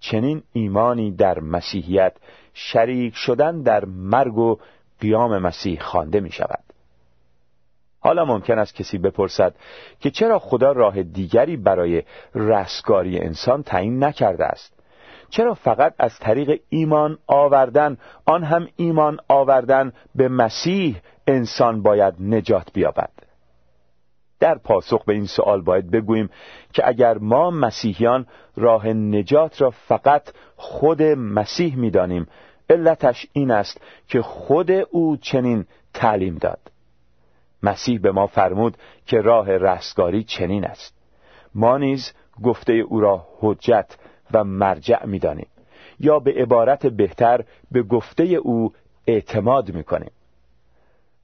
چنین 0.00 0.42
ایمانی 0.52 1.10
در 1.10 1.40
مسیحیت 1.40 2.16
شریک 2.54 3.14
شدن 3.16 3.62
در 3.62 3.84
مرگ 3.84 4.38
و 4.38 4.58
قیام 5.00 5.38
مسیح 5.38 5.80
خوانده 5.80 6.20
می 6.20 6.30
شود 6.30 6.63
حالا 8.04 8.24
ممکن 8.24 8.58
است 8.58 8.74
کسی 8.74 8.98
بپرسد 8.98 9.54
که 10.00 10.10
چرا 10.10 10.38
خدا 10.38 10.72
راه 10.72 11.02
دیگری 11.02 11.56
برای 11.56 12.02
رستگاری 12.34 13.18
انسان 13.18 13.62
تعیین 13.62 14.04
نکرده 14.04 14.44
است؟ 14.44 14.74
چرا 15.30 15.54
فقط 15.54 15.94
از 15.98 16.18
طریق 16.18 16.60
ایمان 16.68 17.18
آوردن 17.26 17.96
آن 18.26 18.44
هم 18.44 18.68
ایمان 18.76 19.18
آوردن 19.28 19.92
به 20.14 20.28
مسیح 20.28 20.96
انسان 21.26 21.82
باید 21.82 22.14
نجات 22.20 22.72
بیابد؟ 22.72 23.10
در 24.40 24.58
پاسخ 24.58 25.04
به 25.04 25.12
این 25.12 25.26
سوال 25.26 25.60
باید 25.60 25.90
بگوییم 25.90 26.30
که 26.72 26.88
اگر 26.88 27.18
ما 27.18 27.50
مسیحیان 27.50 28.26
راه 28.56 28.88
نجات 28.88 29.62
را 29.62 29.70
فقط 29.70 30.22
خود 30.56 31.02
مسیح 31.02 31.76
می‌دانیم 31.76 32.26
علتش 32.70 33.26
این 33.32 33.50
است 33.50 33.80
که 34.08 34.22
خود 34.22 34.70
او 34.70 35.16
چنین 35.16 35.66
تعلیم 35.94 36.38
داد. 36.38 36.63
مسیح 37.64 38.00
به 38.00 38.12
ما 38.12 38.26
فرمود 38.26 38.76
که 39.06 39.20
راه 39.20 39.50
رستگاری 39.50 40.24
چنین 40.24 40.64
است. 40.64 40.94
ما 41.54 41.78
نیز 41.78 42.12
گفته 42.42 42.72
او 42.72 43.00
را 43.00 43.26
حجت 43.40 43.96
و 44.32 44.44
مرجع 44.44 45.06
می‌دانیم 45.06 45.48
یا 46.00 46.18
به 46.18 46.32
عبارت 46.32 46.86
بهتر 46.86 47.44
به 47.70 47.82
گفته 47.82 48.24
او 48.24 48.72
اعتماد 49.06 49.74
می‌کنیم. 49.74 50.10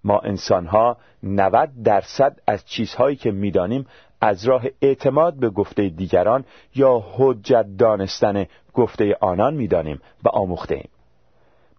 ما 0.04 0.18
انسانها 0.18 0.97
90 1.23 1.70
درصد 1.85 2.40
از 2.47 2.66
چیزهایی 2.66 3.16
که 3.16 3.30
می‌دانیم 3.30 3.87
از 4.20 4.44
راه 4.44 4.64
اعتماد 4.82 5.35
به 5.35 5.50
گفته 5.50 5.88
دیگران 5.88 6.44
یا 6.75 7.04
حجت 7.16 7.66
دانستن 7.78 8.47
گفته 8.75 9.16
آنان 9.20 9.54
می‌دانیم 9.54 10.00
و 10.25 10.28
آموخته 10.28 10.75
ایم. 10.75 10.88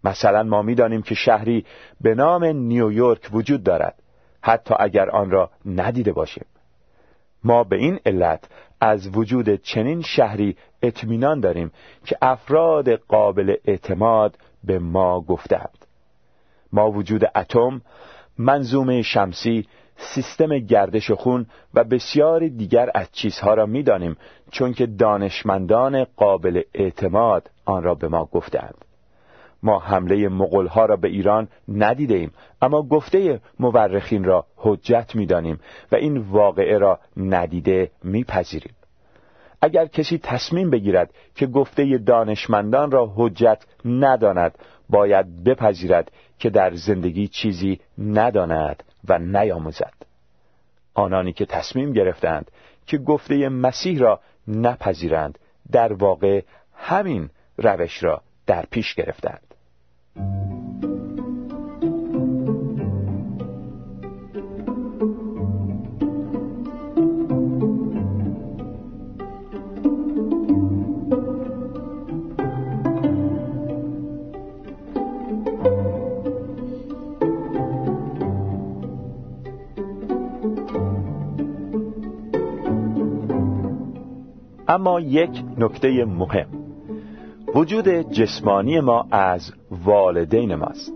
مثلا 0.04 0.44
ما 0.44 0.62
می‌دانیم 0.62 1.02
که 1.02 1.16
شهری 1.16 1.66
به 2.02 2.16
نام 2.16 2.44
نیویورک 2.44 3.30
وجود 3.32 3.64
دارد. 3.64 4.01
حتی 4.42 4.76
اگر 4.80 5.10
آن 5.10 5.32
را 5.32 5.50
ندیده 5.66 6.12
باشیم. 6.12 6.46
ما 7.44 7.64
به 7.64 7.76
این 7.76 8.00
علت 8.06 8.44
از 8.82 9.18
وجود 9.18 9.56
چنین 9.56 10.02
شهری 10.02 10.58
اطمینان 10.82 11.40
داریم 11.40 11.72
که 12.06 12.18
افراد 12.22 12.90
قابل 12.90 13.56
اعتماد 13.66 14.38
به 14.64 14.80
ما 14.80 15.22
گفتند 15.22 15.86
ما 16.74 16.92
وجود 16.92 17.32
اتم 17.36 17.82
منظومه 18.38 19.02
شمسی 19.02 19.68
سیستم 19.98 20.60
گردش 20.60 21.12
خون 21.12 21.46
و 21.74 21.84
بسیاری 21.84 22.50
دیگر 22.50 22.92
از 22.96 23.12
چیزها 23.12 23.54
را 23.54 23.66
می‌دانیم 23.66 24.18
چون 24.52 24.74
که 24.74 24.86
دانشمندان 24.86 26.04
قابل 26.04 26.62
اعتماد 26.74 27.50
آن 27.66 27.84
را 27.84 27.96
به 27.96 28.08
ما 28.08 28.26
گفتند 28.26 28.86
ما 29.64 29.80
حمله 29.80 30.30
مغلها 30.30 30.86
را 30.86 30.96
به 30.96 31.08
ایران 31.08 31.48
ندیده 31.68 32.16
ایم 32.16 32.32
اما 32.62 32.82
گفته 32.82 33.42
مورخین 33.60 34.24
را 34.24 34.46
حجت 34.56 35.16
می‌دانیم 35.16 35.60
و 35.92 35.96
این 35.96 36.18
واقعه 36.18 36.78
را 36.78 37.00
ندیده 37.18 37.92
میپذیریم. 38.04 38.74
اگر 39.62 39.86
کسی 39.86 40.18
تصمیم 40.18 40.70
بگیرد 40.70 41.14
که 41.36 41.48
گفته 41.48 41.98
دانشمندان 41.98 42.92
را 42.92 43.14
حجت 43.16 43.64
نداند 43.86 44.58
باید 44.90 45.44
بپذیرد 45.44 46.12
که 46.40 46.50
در 46.50 46.74
زندگی 46.74 47.28
چیزی 47.28 47.80
نداند 47.98 48.84
و 49.10 49.20
نیاموزد. 49.20 49.94
آنانی 50.94 51.34
که 51.34 51.46
تصمیم 51.46 51.94
گرفتند 51.94 52.52
که 52.86 52.98
گفته 52.98 53.50
مسیح 53.50 54.00
را 54.00 54.20
نپذیرند 54.48 55.40
در 55.72 55.94
واقع 55.94 56.42
همین 56.76 57.30
روش 57.58 58.04
را 58.04 58.22
در 58.48 58.66
پیش 58.72 58.96
گرفتند 58.96 59.51
اما 84.82 85.00
یک 85.00 85.44
نکته 85.58 86.06
مهم. 86.06 86.48
وجود 87.56 87.90
جسمانی 87.90 88.80
ما 88.80 89.06
از 89.12 89.52
والدین 89.86 90.56
ماست. 90.56 90.94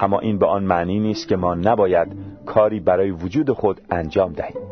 اما 0.00 0.18
این 0.18 0.38
به 0.38 0.46
آن 0.46 0.64
معنی 0.64 1.00
نیست 1.00 1.28
که 1.28 1.36
ما 1.36 1.54
نباید 1.54 2.08
کاری 2.46 2.80
برای 2.80 3.10
وجود 3.10 3.50
خود 3.50 3.80
انجام 3.90 4.32
دهیم. 4.32 4.62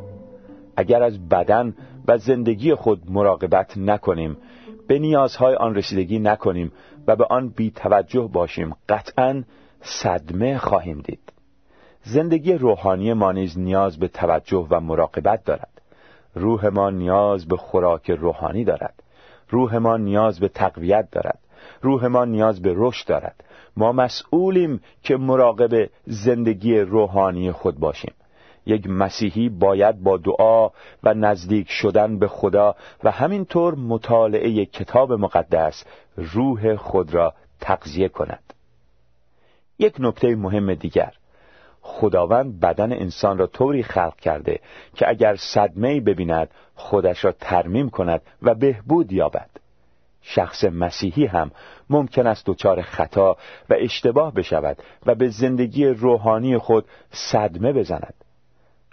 اگر 0.77 1.03
از 1.03 1.29
بدن 1.29 1.75
و 2.09 2.19
زندگی 2.19 2.75
خود 2.75 3.11
مراقبت 3.11 3.79
نکنیم 3.79 4.37
به 4.89 4.99
نیازهای 4.99 5.55
آن 5.55 5.75
رسیدگی 5.75 6.19
نکنیم 6.19 6.73
و 7.07 7.17
به 7.17 7.27
آن 7.31 7.49
بی 7.49 7.71
توجه 7.71 8.29
باشیم 8.33 8.75
قطعا 8.89 9.43
صدمه 9.83 10.59
خواهیم 10.59 10.99
دید. 10.99 11.33
زندگی 12.03 12.53
روحانی 12.53 13.13
ما 13.13 13.33
نیز 13.33 13.59
نیاز 13.59 13.99
به 13.99 14.09
توجه 14.09 14.67
و 14.71 14.81
مراقبت 14.81 15.45
دارد. 15.45 15.80
روح 16.35 16.67
ما 16.67 16.91
نیاز 16.91 17.49
به 17.49 17.57
خوراک 17.57 18.11
روحانی 18.11 18.65
دارد. 18.65 19.03
روح 19.49 19.77
ما 19.77 19.97
نیاز 19.97 20.41
به 20.41 20.49
تقویت 20.49 21.09
دارد. 21.13 21.39
روح 21.83 22.07
ما 22.07 22.25
نیاز 22.25 22.63
به 22.63 22.75
رشد 22.77 23.09
دارد. 23.09 23.45
ما 23.77 23.93
مسئولیم 23.93 24.81
که 25.03 25.17
مراقب 25.17 25.91
زندگی 26.07 26.79
روحانی 26.79 27.53
خود 27.53 27.79
باشیم. 27.79 28.15
یک 28.67 28.87
مسیحی 28.87 29.49
باید 29.49 30.03
با 30.03 30.17
دعا 30.17 30.71
و 31.03 31.15
نزدیک 31.15 31.71
شدن 31.71 32.19
به 32.19 32.29
خدا 32.29 32.75
و 33.05 33.11
همینطور 33.11 33.75
مطالعه 33.75 34.65
کتاب 34.65 35.13
مقدس 35.13 35.85
روح 36.17 36.77
خود 36.77 37.15
را 37.15 37.35
تقضیه 37.61 38.09
کند. 38.09 38.55
یک 39.79 39.95
نکته 39.99 40.37
مهم 40.37 40.75
دیگر. 40.75 41.13
خداوند 41.83 42.61
بدن 42.61 42.93
انسان 42.93 43.39
را 43.39 43.47
طوری 43.47 43.83
خلق 43.83 44.17
کرده 44.17 44.61
که 44.95 45.09
اگر 45.09 45.37
صدمه 45.37 46.01
ببیند 46.01 46.51
خودش 46.75 47.25
را 47.25 47.33
ترمیم 47.33 47.91
کند 47.91 48.23
و 48.43 48.55
بهبود 48.55 49.13
یابد. 49.13 49.51
شخص 50.23 50.65
مسیحی 50.65 51.27
هم 51.27 51.51
ممکن 51.91 52.27
است 52.27 52.47
دچار 52.47 52.83
خطا 52.83 53.37
و 53.71 53.75
اشتباه 53.79 54.35
بشود 54.35 54.77
و 55.07 55.15
به 55.15 55.29
زندگی 55.29 55.87
روحانی 55.87 56.59
خود 56.59 56.85
صدمه 57.11 57.73
بزند. 57.73 58.15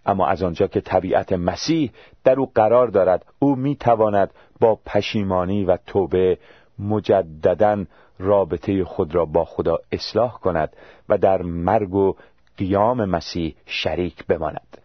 اما 0.05 0.27
از 0.27 0.43
آنجا 0.43 0.67
که 0.67 0.81
طبیعت 0.81 1.33
مسیح 1.33 1.91
در 2.23 2.39
او 2.39 2.51
قرار 2.55 2.87
دارد 2.87 3.25
او 3.39 3.55
می 3.55 3.75
تواند 3.75 4.31
با 4.59 4.79
پشیمانی 4.85 5.63
و 5.63 5.77
توبه 5.85 6.37
مجددا 6.79 7.85
رابطه 8.19 8.83
خود 8.83 9.15
را 9.15 9.25
با 9.25 9.45
خدا 9.45 9.77
اصلاح 9.91 10.39
کند 10.39 10.75
و 11.09 11.17
در 11.17 11.41
مرگ 11.41 11.93
و 11.93 12.15
قیام 12.57 13.05
مسیح 13.05 13.55
شریک 13.65 14.25
بماند. 14.25 14.77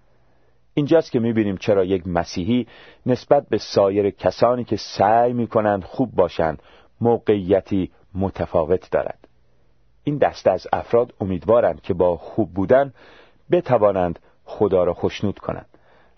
اینجاست 0.74 1.12
که 1.12 1.20
می‌بینیم 1.20 1.56
چرا 1.56 1.84
یک 1.84 2.06
مسیحی 2.06 2.66
نسبت 3.06 3.48
به 3.48 3.58
سایر 3.58 4.10
کسانی 4.10 4.64
که 4.64 4.76
سعی 4.76 5.32
می‌کنند 5.32 5.84
خوب 5.84 6.14
باشند 6.14 6.62
موقعیتی 7.00 7.90
متفاوت 8.14 8.90
دارد. 8.90 9.28
این 10.04 10.18
دسته 10.18 10.50
از 10.50 10.66
افراد 10.72 11.14
امیدوارند 11.20 11.80
که 11.80 11.94
با 11.94 12.16
خوب 12.16 12.54
بودن 12.54 12.92
بتوانند 13.50 14.18
خدا 14.44 14.84
را 14.84 14.94
خشنود 14.94 15.38
کنند. 15.38 15.68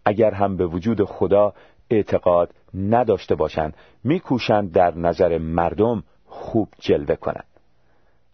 اگر 0.05 0.31
هم 0.31 0.57
به 0.57 0.67
وجود 0.67 1.05
خدا 1.05 1.55
اعتقاد 1.91 2.55
نداشته 2.75 3.35
باشند 3.35 3.77
میکوشند 4.05 4.73
در 4.73 4.95
نظر 4.95 5.39
مردم 5.39 6.05
خوب 6.27 6.69
جلوه 6.79 7.15
کنند. 7.17 7.54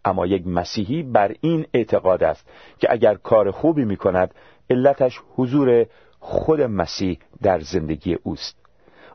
اما 0.05 0.25
یک 0.25 0.47
مسیحی 0.47 1.03
بر 1.03 1.35
این 1.41 1.65
اعتقاد 1.73 2.23
است 2.23 2.49
که 2.79 2.87
اگر 2.91 3.15
کار 3.15 3.51
خوبی 3.51 3.85
می 3.85 3.97
کند 3.97 4.33
علتش 4.69 5.21
حضور 5.35 5.85
خود 6.19 6.61
مسیح 6.61 7.19
در 7.41 7.59
زندگی 7.59 8.17
اوست. 8.23 8.55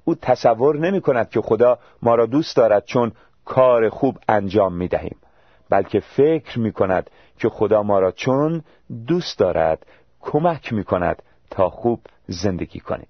او 0.04 0.14
تصور 0.14 0.78
نمی 0.78 1.00
کند 1.00 1.30
که 1.30 1.40
خدا 1.40 1.78
ما 2.02 2.14
را 2.14 2.26
دوست 2.26 2.56
دارد 2.56 2.84
چون 2.84 3.12
کار 3.44 3.88
خوب 3.88 4.18
انجام 4.28 4.74
می 4.74 4.88
دهیم 4.88 5.16
بلکه 5.70 6.00
فکر 6.00 6.58
می 6.58 6.72
کند 6.72 7.10
که 7.38 7.48
خدا 7.48 7.82
ما 7.82 7.98
را 7.98 8.12
چون 8.12 8.62
دوست 9.06 9.38
دارد 9.38 9.86
کمک 10.20 10.72
می 10.72 10.84
کند 10.84 11.22
تا 11.50 11.70
خوب 11.70 12.00
زندگی 12.28 12.80
کنیم. 12.80 13.08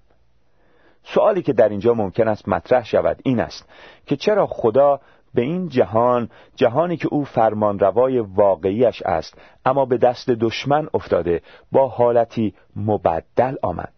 سوالی 1.03 1.41
که 1.41 1.53
در 1.53 1.69
اینجا 1.69 1.93
ممکن 1.93 2.27
است 2.27 2.47
مطرح 2.47 2.85
شود 2.85 3.19
این 3.23 3.39
است 3.39 3.69
که 4.05 4.15
چرا 4.15 4.47
خدا 4.47 4.99
به 5.33 5.41
این 5.41 5.69
جهان 5.69 6.29
جهانی 6.55 6.97
که 6.97 7.07
او 7.11 7.25
فرمانروای 7.25 8.19
واقعیش 8.19 9.01
است 9.01 9.37
اما 9.65 9.85
به 9.85 9.97
دست 9.97 10.29
دشمن 10.29 10.87
افتاده 10.93 11.41
با 11.71 11.87
حالتی 11.87 12.53
مبدل 12.75 13.55
آمد. 13.61 13.93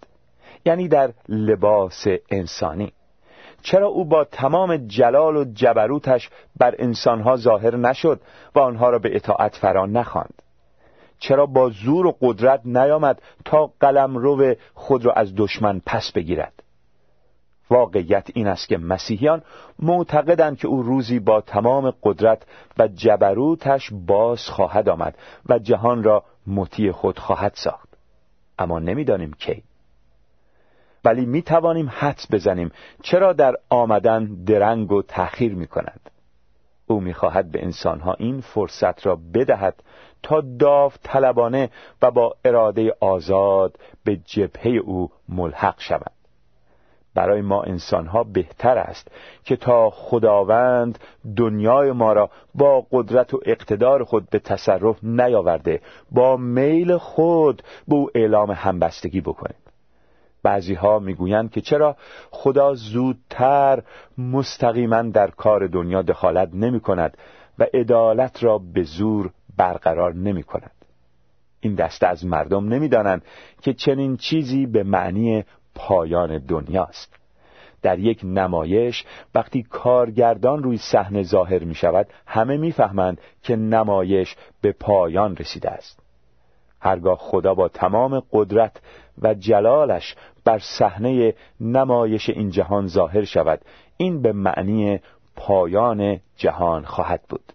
یعنی 0.65 0.87
در 0.87 1.13
لباس 1.29 2.07
انسانی. 2.31 2.93
چرا 3.61 3.87
او 3.87 4.05
با 4.05 4.23
تمام 4.23 4.77
جلال 4.77 5.37
و 5.37 5.45
جبروتش 5.53 6.29
بر 6.59 6.75
انسانها 6.79 7.35
ظاهر 7.35 7.75
نشد 7.75 8.21
و 8.55 8.59
آنها 8.59 8.89
را 8.89 8.99
به 8.99 9.15
اطاعت 9.15 9.55
فرا 9.55 9.85
نخواند؟ 9.85 10.41
چرا 11.19 11.45
با 11.45 11.69
زور 11.69 12.05
و 12.05 12.17
قدرت 12.21 12.61
نیامد 12.65 13.21
تا 13.45 13.71
قلم 13.79 14.17
رو 14.17 14.55
خود 14.73 15.05
را 15.05 15.13
از 15.13 15.33
دشمن 15.35 15.81
پس 15.85 16.11
بگیرد؟ 16.11 16.58
واقعیت 17.69 18.27
این 18.33 18.47
است 18.47 18.67
که 18.67 18.77
مسیحیان 18.77 19.41
معتقدند 19.79 20.57
که 20.57 20.67
او 20.67 20.83
روزی 20.83 21.19
با 21.19 21.41
تمام 21.41 21.93
قدرت 22.03 22.43
و 22.77 22.87
جبروتش 22.87 23.89
باز 23.93 24.49
خواهد 24.49 24.89
آمد 24.89 25.17
و 25.49 25.59
جهان 25.59 26.03
را 26.03 26.23
مطیع 26.47 26.91
خود 26.91 27.19
خواهد 27.19 27.53
ساخت. 27.55 27.89
اما 28.59 28.79
نمی‌دانیم 28.79 29.33
کی. 29.33 29.63
ولی 31.05 31.25
می 31.25 31.41
توانیم 31.41 31.89
حدس 31.89 32.27
بزنیم 32.31 32.71
چرا 33.03 33.33
در 33.33 33.55
آمدن 33.69 34.25
درنگ 34.25 34.91
و 34.91 35.01
تأخیر 35.01 35.55
می 35.55 35.67
کند 35.67 36.09
او 36.87 37.01
می‌خواهد 37.01 37.51
به 37.51 37.63
انسانها 37.63 38.13
این 38.13 38.41
فرصت 38.41 39.05
را 39.05 39.19
بدهد 39.33 39.83
تا 40.23 40.41
داو 40.59 40.91
طلبانه 41.03 41.69
و 42.01 42.11
با 42.11 42.35
اراده 42.45 42.93
آزاد 42.99 43.79
به 44.03 44.15
جبهه 44.15 44.71
او 44.71 45.11
ملحق 45.29 45.75
شوند. 45.79 46.18
برای 47.19 47.41
ما 47.41 47.63
انسانها 47.63 48.23
بهتر 48.23 48.77
است 48.77 49.11
که 49.43 49.55
تا 49.55 49.89
خداوند 49.89 50.99
دنیای 51.35 51.91
ما 51.91 52.13
را 52.13 52.29
با 52.55 52.85
قدرت 52.91 53.33
و 53.33 53.39
اقتدار 53.45 54.03
خود 54.03 54.29
به 54.29 54.39
تصرف 54.39 55.03
نیاورده 55.03 55.81
با 56.11 56.37
میل 56.37 56.97
خود 56.97 57.63
به 57.87 57.95
او 57.95 58.09
اعلام 58.15 58.51
همبستگی 58.51 59.21
بکنیم 59.21 59.57
بعضی 60.43 60.73
ها 60.73 60.99
می‌گویند 60.99 61.51
که 61.51 61.61
چرا 61.61 61.95
خدا 62.31 62.73
زودتر 62.73 63.83
مستقیما 64.17 65.01
در 65.01 65.29
کار 65.29 65.67
دنیا 65.67 66.01
دخالت 66.01 66.49
نمی 66.53 66.79
کند 66.79 67.17
و 67.59 67.65
عدالت 67.73 68.43
را 68.43 68.57
به 68.57 68.83
زور 68.83 69.31
برقرار 69.57 70.13
نمی 70.13 70.43
کند 70.43 70.71
این 71.59 71.75
دسته 71.75 72.07
از 72.07 72.25
مردم 72.25 72.67
نمی‌دانند 72.67 73.21
که 73.61 73.73
چنین 73.73 74.17
چیزی 74.17 74.65
به 74.65 74.83
معنی 74.83 75.43
پایان 75.79 76.37
دنیاست. 76.37 77.15
در 77.81 77.99
یک 77.99 78.21
نمایش 78.23 79.05
وقتی 79.35 79.63
کارگردان 79.63 80.63
روی 80.63 80.77
صحنه 80.77 81.23
ظاهر 81.23 81.63
می 81.63 81.75
شود 81.75 82.07
همه 82.25 82.57
می‌فهمند 82.57 83.21
که 83.43 83.55
نمایش 83.55 84.35
به 84.61 84.71
پایان 84.71 85.35
رسیده 85.35 85.69
است. 85.69 85.99
هرگاه 86.81 87.17
خدا 87.17 87.53
با 87.53 87.67
تمام 87.67 88.23
قدرت 88.31 88.81
و 89.21 89.33
جلالش 89.33 90.15
بر 90.45 90.59
صحنه 90.59 91.33
نمایش 91.59 92.29
این 92.29 92.49
جهان 92.49 92.87
ظاهر 92.87 93.23
شود 93.23 93.61
این 93.97 94.21
به 94.21 94.31
معنی 94.31 94.99
پایان 95.35 96.19
جهان 96.37 96.85
خواهد 96.85 97.21
بود. 97.29 97.53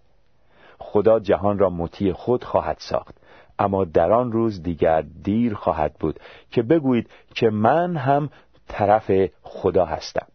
خدا 0.78 1.20
جهان 1.20 1.58
را 1.58 1.70
مطیع 1.70 2.12
خود 2.12 2.44
خواهد 2.44 2.76
ساخت. 2.80 3.14
اما 3.59 3.85
در 3.85 4.12
آن 4.12 4.33
روز 4.33 4.62
دیگر 4.62 5.05
دیر 5.23 5.55
خواهد 5.55 5.95
بود 5.95 6.21
که 6.51 6.62
بگویید 6.62 7.11
که 7.35 7.51
من 7.51 7.97
هم 7.97 8.31
طرف 8.69 9.31
خدا 9.43 9.85
هستم 9.85 10.27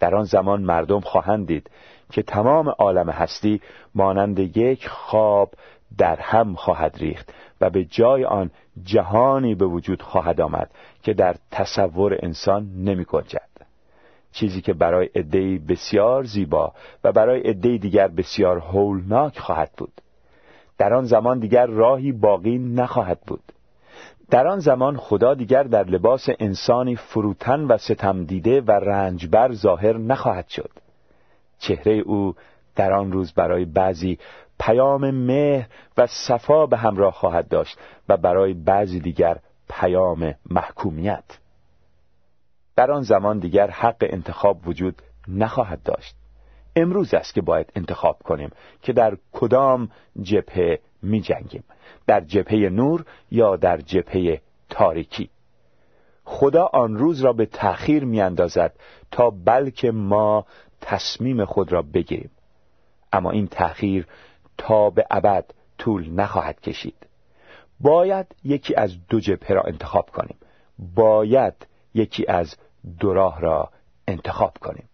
در 0.00 0.14
آن 0.14 0.24
زمان 0.24 0.62
مردم 0.62 1.00
خواهند 1.00 1.46
دید 1.46 1.70
که 2.10 2.22
تمام 2.22 2.68
عالم 2.68 3.10
هستی 3.10 3.60
مانند 3.94 4.38
یک 4.56 4.88
خواب 4.88 5.54
در 5.98 6.16
هم 6.16 6.54
خواهد 6.54 6.96
ریخت 6.98 7.34
و 7.60 7.70
به 7.70 7.84
جای 7.84 8.24
آن 8.24 8.50
جهانی 8.84 9.54
به 9.54 9.66
وجود 9.66 10.02
خواهد 10.02 10.40
آمد 10.40 10.70
که 11.02 11.14
در 11.14 11.36
تصور 11.50 12.18
انسان 12.22 12.70
نمی 12.76 13.04
گنجد. 13.04 13.50
چیزی 14.32 14.60
که 14.60 14.72
برای 14.72 15.06
عدهای 15.14 15.58
بسیار 15.58 16.24
زیبا 16.24 16.72
و 17.04 17.12
برای 17.12 17.40
عده 17.40 17.76
دیگر 17.76 18.08
بسیار 18.08 18.58
هولناک 18.58 19.38
خواهد 19.38 19.70
بود 19.76 19.92
در 20.80 20.94
آن 20.94 21.04
زمان 21.04 21.38
دیگر 21.38 21.66
راهی 21.66 22.12
باقی 22.12 22.58
نخواهد 22.58 23.20
بود. 23.26 23.42
در 24.30 24.46
آن 24.46 24.58
زمان 24.58 24.96
خدا 24.96 25.34
دیگر 25.34 25.62
در 25.62 25.84
لباس 25.84 26.28
انسانی 26.38 26.96
فروتن 26.96 27.60
و 27.60 27.76
ستم 27.76 28.24
دیده 28.24 28.60
و 28.60 28.70
رنجبر 28.70 29.52
ظاهر 29.52 29.96
نخواهد 29.96 30.48
شد. 30.48 30.70
چهره 31.58 31.92
او 31.92 32.34
در 32.76 32.92
آن 32.92 33.12
روز 33.12 33.32
برای 33.32 33.64
بعضی 33.64 34.18
پیام 34.60 35.10
مهر 35.10 35.66
و 35.96 36.06
صفا 36.06 36.66
به 36.66 36.76
همراه 36.76 37.12
خواهد 37.12 37.48
داشت 37.48 37.78
و 38.08 38.16
برای 38.16 38.54
بعضی 38.54 39.00
دیگر 39.00 39.38
پیام 39.68 40.34
محکومیت. 40.50 41.38
در 42.76 42.90
آن 42.90 43.02
زمان 43.02 43.38
دیگر 43.38 43.70
حق 43.70 43.96
انتخاب 44.00 44.68
وجود 44.68 45.02
نخواهد 45.28 45.82
داشت. 45.82 46.19
امروز 46.76 47.14
است 47.14 47.34
که 47.34 47.40
باید 47.40 47.72
انتخاب 47.76 48.22
کنیم 48.22 48.50
که 48.82 48.92
در 48.92 49.16
کدام 49.32 49.90
جبهه 50.22 50.80
می 51.02 51.20
جنگیم. 51.20 51.64
در 52.06 52.20
جبهه 52.20 52.68
نور 52.68 53.04
یا 53.30 53.56
در 53.56 53.76
جبهه 53.76 54.40
تاریکی. 54.70 55.30
خدا 56.24 56.64
آن 56.72 56.96
روز 56.96 57.20
را 57.20 57.32
به 57.32 57.46
تأخیر 57.46 58.04
می 58.04 58.20
اندازد 58.20 58.74
تا 59.10 59.30
بلکه 59.30 59.90
ما 59.90 60.46
تصمیم 60.80 61.44
خود 61.44 61.72
را 61.72 61.82
بگیریم. 61.82 62.30
اما 63.12 63.30
این 63.30 63.46
تأخیر 63.46 64.06
تا 64.58 64.90
به 64.90 65.06
ابد 65.10 65.50
طول 65.78 66.10
نخواهد 66.10 66.60
کشید. 66.60 67.06
باید 67.80 68.26
یکی 68.44 68.74
از 68.74 69.06
دو 69.08 69.20
جبهه 69.20 69.52
را 69.52 69.62
انتخاب 69.62 70.10
کنیم. 70.10 70.36
باید 70.94 71.66
یکی 71.94 72.26
از 72.26 72.56
دو 73.00 73.12
راه 73.12 73.40
را 73.40 73.70
انتخاب 74.08 74.58
کنیم. 74.58 74.88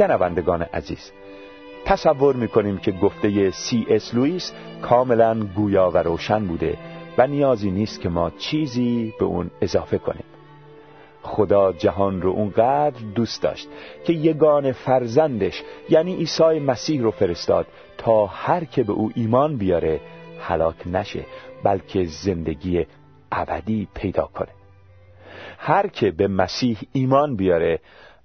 شنوندگان 0.00 0.62
عزیز 0.62 1.12
تصور 1.84 2.36
می‌کنیم 2.36 2.78
که 2.78 2.92
گفته 2.92 3.50
سی 3.50 3.86
اس 3.88 4.14
لوئیس 4.14 4.52
کاملا 4.82 5.44
گویا 5.44 5.90
و 5.90 5.98
روشن 5.98 6.46
بوده 6.46 6.78
و 7.18 7.26
نیازی 7.26 7.70
نیست 7.70 8.00
که 8.00 8.08
ما 8.08 8.30
چیزی 8.30 9.14
به 9.18 9.24
اون 9.24 9.50
اضافه 9.60 9.98
کنیم. 9.98 10.24
خدا 11.22 11.72
جهان 11.72 12.22
رو 12.22 12.30
اونقدر 12.30 13.00
دوست 13.14 13.42
داشت 13.42 13.68
که 14.04 14.12
یگان 14.12 14.72
فرزندش 14.72 15.62
یعنی 15.90 16.14
عیسی 16.14 16.58
مسیح 16.58 17.02
رو 17.02 17.10
فرستاد 17.10 17.66
تا 17.98 18.26
هر 18.26 18.64
که 18.64 18.82
به 18.82 18.92
او 18.92 19.12
ایمان 19.14 19.56
بیاره 19.56 20.00
هلاک 20.40 20.86
نشه 20.86 21.24
بلکه 21.64 22.04
زندگی 22.04 22.86
ابدی 23.32 23.88
پیدا 23.94 24.28
کنه. 24.34 24.52
هر 25.58 25.86
که 25.86 26.10
به 26.10 26.28
مسیح 26.28 26.78
ایمان 26.92 27.36
بیاره 27.36 27.80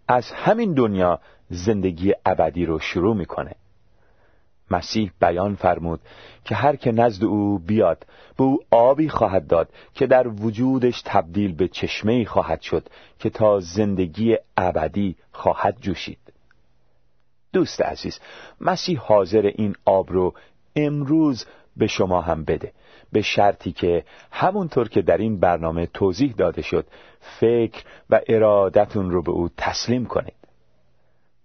از 0.08 0.32
همین 0.32 0.74
دنیا 0.74 1.20
زندگی 1.49 2.13
ابدی 2.25 2.65
رو 2.65 2.79
شروع 2.79 3.15
می‌کنه. 3.15 3.55
مسیح 4.71 5.12
بیان 5.21 5.55
فرمود 5.55 5.99
که 6.45 6.55
هر 6.55 6.75
که 6.75 6.91
نزد 6.91 7.23
او 7.23 7.60
بیاد 7.60 8.05
به 8.38 8.43
او 8.43 8.60
آبی 8.71 9.10
خواهد 9.10 9.47
داد 9.47 9.69
که 9.93 10.08
در 10.08 10.27
وجودش 10.27 11.01
تبدیل 11.05 11.55
به 11.55 11.67
چشمه 11.67 12.25
خواهد 12.25 12.62
شد 12.62 12.89
که 13.19 13.29
تا 13.29 13.60
زندگی 13.60 14.38
ابدی 14.58 15.15
خواهد 15.31 15.77
جوشید. 15.81 16.17
دوست 17.53 17.81
عزیز 17.81 18.19
مسیح 18.62 18.99
حاضر 18.99 19.51
این 19.55 19.75
آب 19.86 20.12
رو 20.12 20.34
امروز 20.75 21.45
به 21.77 21.88
شما 21.88 22.21
هم 22.21 22.43
بده 22.43 22.71
به 23.12 23.21
شرطی 23.21 23.71
که 23.71 24.03
همونطور 24.31 24.89
که 24.89 25.01
در 25.01 25.17
این 25.17 25.39
برنامه 25.39 25.86
توضیح 25.86 26.34
داده 26.38 26.62
شد 26.62 26.88
فکر 27.39 27.84
و 28.10 28.21
ارادتون 28.27 29.12
رو 29.12 29.21
به 29.21 29.31
او 29.31 29.49
تسلیم 29.58 30.05
کنید. 30.05 30.44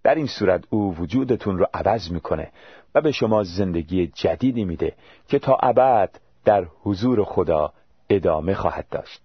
در 0.02 0.14
این 0.14 0.26
صورت 0.26 0.64
او 0.70 0.96
وجودتون 0.96 1.58
رو 1.58 1.66
عوض 1.74 2.10
می‌کنه 2.10 2.52
و 2.94 3.00
به 3.00 3.12
شما 3.12 3.42
زندگی 3.42 4.06
جدیدی 4.06 4.64
میده 4.64 4.94
که 5.28 5.38
تا 5.38 5.58
ابد 5.62 6.20
در 6.44 6.66
حضور 6.82 7.24
خدا 7.24 7.72
ادامه 8.10 8.54
خواهد 8.54 8.88
داشت. 8.90 9.20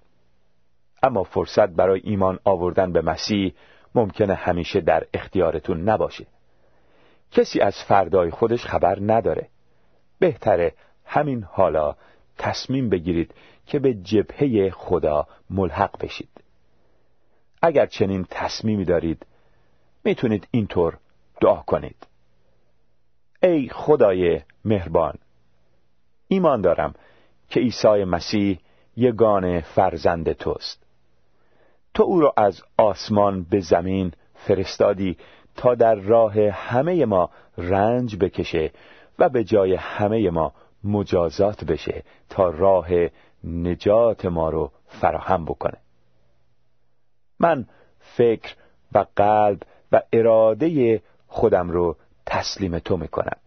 اما 1.04 1.24
فرصت 1.24 1.70
برای 1.70 2.02
ایمان 2.04 2.40
آوردن 2.44 2.92
به 2.92 3.02
مسیح 3.02 3.54
ممکنه 3.96 4.34
همیشه 4.34 4.82
در 4.82 5.08
اختیارتون 5.14 5.90
نباشه. 5.90 6.26
کسی 7.32 7.60
از 7.60 7.84
فردای 7.84 8.32
خودش 8.32 8.66
خبر 8.66 8.98
نداره. 9.02 9.48
بهتره 10.20 10.74
همین 11.06 11.44
حالا 11.44 11.96
تصمیم 12.38 12.90
بگیرید 12.90 13.34
که 13.68 13.80
به 13.80 13.94
جبهه 13.94 14.70
خدا 14.70 15.28
ملحق 15.50 16.04
بشید. 16.04 16.30
اگر 17.62 17.86
چنین 17.86 18.26
تصمیمی 18.30 18.86
دارید 18.86 19.26
می‌تونید 20.06 20.48
اینطور 20.52 20.98
دعا 21.42 21.56
کنید. 21.56 22.08
ای 23.44 23.70
خدای 23.70 24.42
مهربان 24.66 25.14
ایمان 26.28 26.62
دارم 26.62 26.94
که 27.50 27.60
عیسی 27.60 28.04
مسیح 28.04 28.60
یگان 28.98 29.62
فرزند 29.62 30.32
توست. 30.32 30.84
تو 31.94 32.04
او 32.04 32.20
را 32.20 32.34
از 32.38 32.62
آسمان 32.78 33.44
به 33.44 33.60
زمین 33.60 34.12
فرستادی 34.36 35.18
تا 35.56 35.76
در 35.76 35.96
راه 35.96 36.40
همه 36.50 37.06
ما 37.06 37.30
رنج 37.58 38.16
بکشه 38.16 38.72
و 39.20 39.30
به 39.30 39.44
جای 39.44 39.76
همه 39.76 40.30
ما 40.30 40.54
مجازات 40.84 41.64
بشه 41.64 42.04
تا 42.30 42.50
راه 42.50 42.88
نجات 43.44 44.26
ما 44.26 44.50
رو 44.50 44.72
فراهم 44.88 45.46
بکنه. 45.46 45.78
من 47.40 47.66
فکر 48.00 48.56
و 48.94 49.06
قلب 49.16 49.64
اراده 50.14 51.02
خودم 51.28 51.70
رو 51.70 51.96
تسلیم 52.26 52.80
تو 52.80 52.98
می‌کنم. 52.98 53.38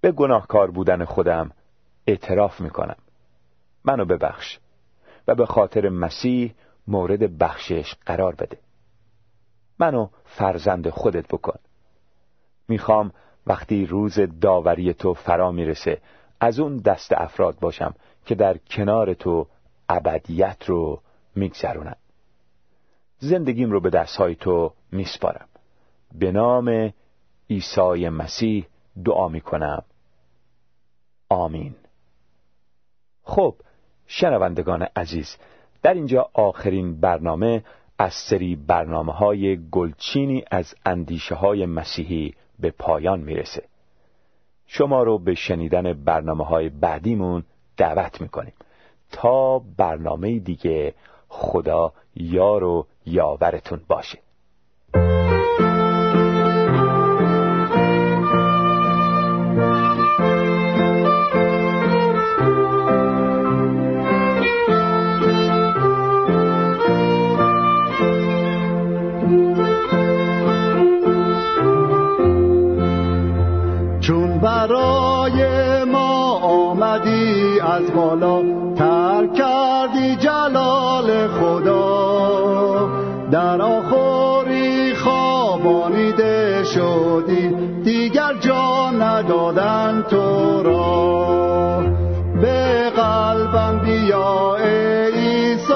به 0.00 0.12
گناهکار 0.12 0.70
بودن 0.70 1.04
خودم 1.04 1.50
اعتراف 2.06 2.60
می‌کنم. 2.60 2.96
منو 3.84 4.04
ببخش 4.04 4.58
و 5.28 5.34
به 5.34 5.46
خاطر 5.46 5.88
مسیح 5.88 6.54
مورد 6.86 7.38
بخشش 7.38 7.94
قرار 8.06 8.34
بده. 8.34 8.58
منو 9.78 10.08
فرزند 10.24 10.88
خودت 10.88 11.28
بکن. 11.28 11.58
می‌خوام 12.68 13.12
وقتی 13.46 13.86
روز 13.86 14.18
داوری 14.40 14.94
تو 14.94 15.14
فرا 15.14 15.52
می‌رسه 15.52 16.00
از 16.40 16.58
اون 16.58 16.76
دست 16.76 17.12
افراد 17.12 17.58
باشم 17.58 17.94
که 18.26 18.34
در 18.34 18.58
کنار 18.58 19.14
تو 19.14 19.46
ابدیت 19.88 20.64
رو 20.66 21.00
میگذرونم 21.34 21.96
زندگیم 23.24 23.70
رو 23.70 23.80
به 23.80 23.90
دستهای 23.90 24.34
تو 24.34 24.72
میسپارم. 24.92 25.48
به 26.14 26.32
نام 26.32 26.92
عیسی 27.50 28.08
مسیح 28.08 28.66
دعا 29.04 29.28
می‌کنم. 29.28 29.82
آمین. 31.28 31.74
خب 33.22 33.54
شنوندگان 34.06 34.82
عزیز 34.96 35.36
در 35.82 35.94
اینجا 35.94 36.30
آخرین 36.32 37.00
برنامه 37.00 37.64
از 37.98 38.12
سری 38.12 38.56
برنامه 38.56 39.12
های 39.12 39.68
گلچینی 39.70 40.44
از 40.50 40.74
اندیشه 40.86 41.34
های 41.34 41.66
مسیحی 41.66 42.34
به 42.58 42.70
پایان 42.70 43.20
می‌رسه. 43.20 43.62
شما 44.66 45.02
رو 45.02 45.18
به 45.18 45.34
شنیدن 45.34 45.92
برنامه 45.92 46.44
های 46.44 46.68
بعدیمون 46.68 47.44
دعوت 47.76 48.20
می‌کنیم. 48.20 48.54
تا 49.12 49.58
برنامه 49.58 50.38
دیگه 50.38 50.94
خدا 51.28 51.92
یار 52.16 52.64
و 52.64 52.86
یاورتون 53.06 53.80
باشه. 53.88 54.18
چون 74.00 74.38
برای 74.38 75.84
ما 75.84 76.38
آمدی 76.38 77.60
از 77.60 77.92
بالا 77.92 78.63
در 83.44 83.62
آخری 83.62 84.94
خوابانیده 84.94 86.64
شدی. 86.64 87.48
دیگر 87.84 88.34
جا 88.40 88.90
ندادن 88.90 90.04
تو 90.10 90.62
را. 90.62 91.82
به 92.42 92.90
قلبم 92.96 93.80
بیا 93.84 94.56
ای 94.56 95.10
عیسی. 95.12 95.72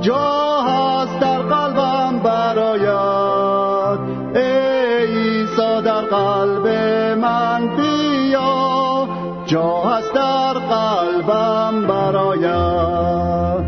جا 0.00 0.60
هست 0.60 1.20
در 1.20 1.38
قلبم 1.38 2.18
برایت. 2.18 3.98
ای 4.34 5.06
عیسی 5.06 5.82
در 5.84 6.00
قلب 6.00 6.66
من 7.18 7.76
بیا. 7.76 9.08
جا 9.46 9.80
هست 9.80 10.14
در 10.14 10.52
قلبم 10.52 11.86
برایت. 11.86 13.64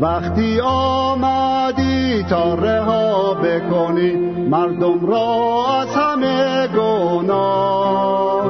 وقتی 0.00 0.60
آمدی 0.60 1.51
تا 2.22 2.54
رها 2.54 3.34
بکنی 3.34 4.16
مردم 4.50 5.06
را 5.06 5.64
از 5.80 5.88
همه 5.96 6.68
گناه. 6.68 8.44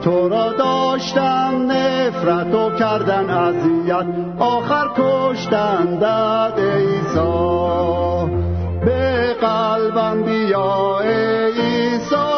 تو 0.00 0.28
را 0.28 0.52
داشت 0.52 0.78
داشتن 0.98 1.54
نفرت 1.54 2.54
و 2.54 2.70
کردن 2.70 3.30
اذیت 3.30 4.06
آخر 4.38 4.88
کشتن 4.96 5.84
دد 5.84 6.58
ایسا 6.58 8.28
به 8.84 9.36
قلبم 9.40 10.22
بیا 10.22 11.00
ایسا 11.00 12.37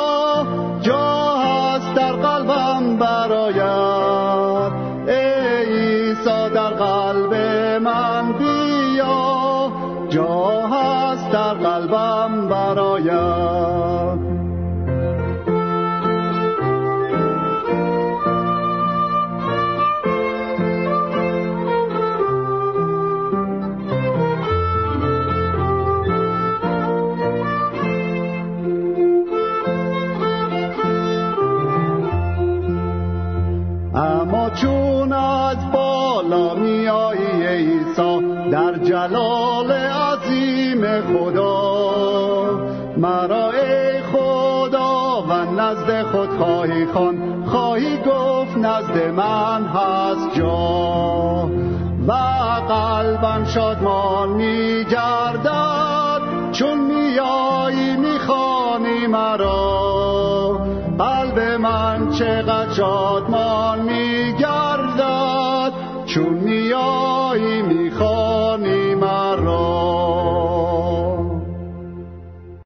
شادمان 53.55 54.10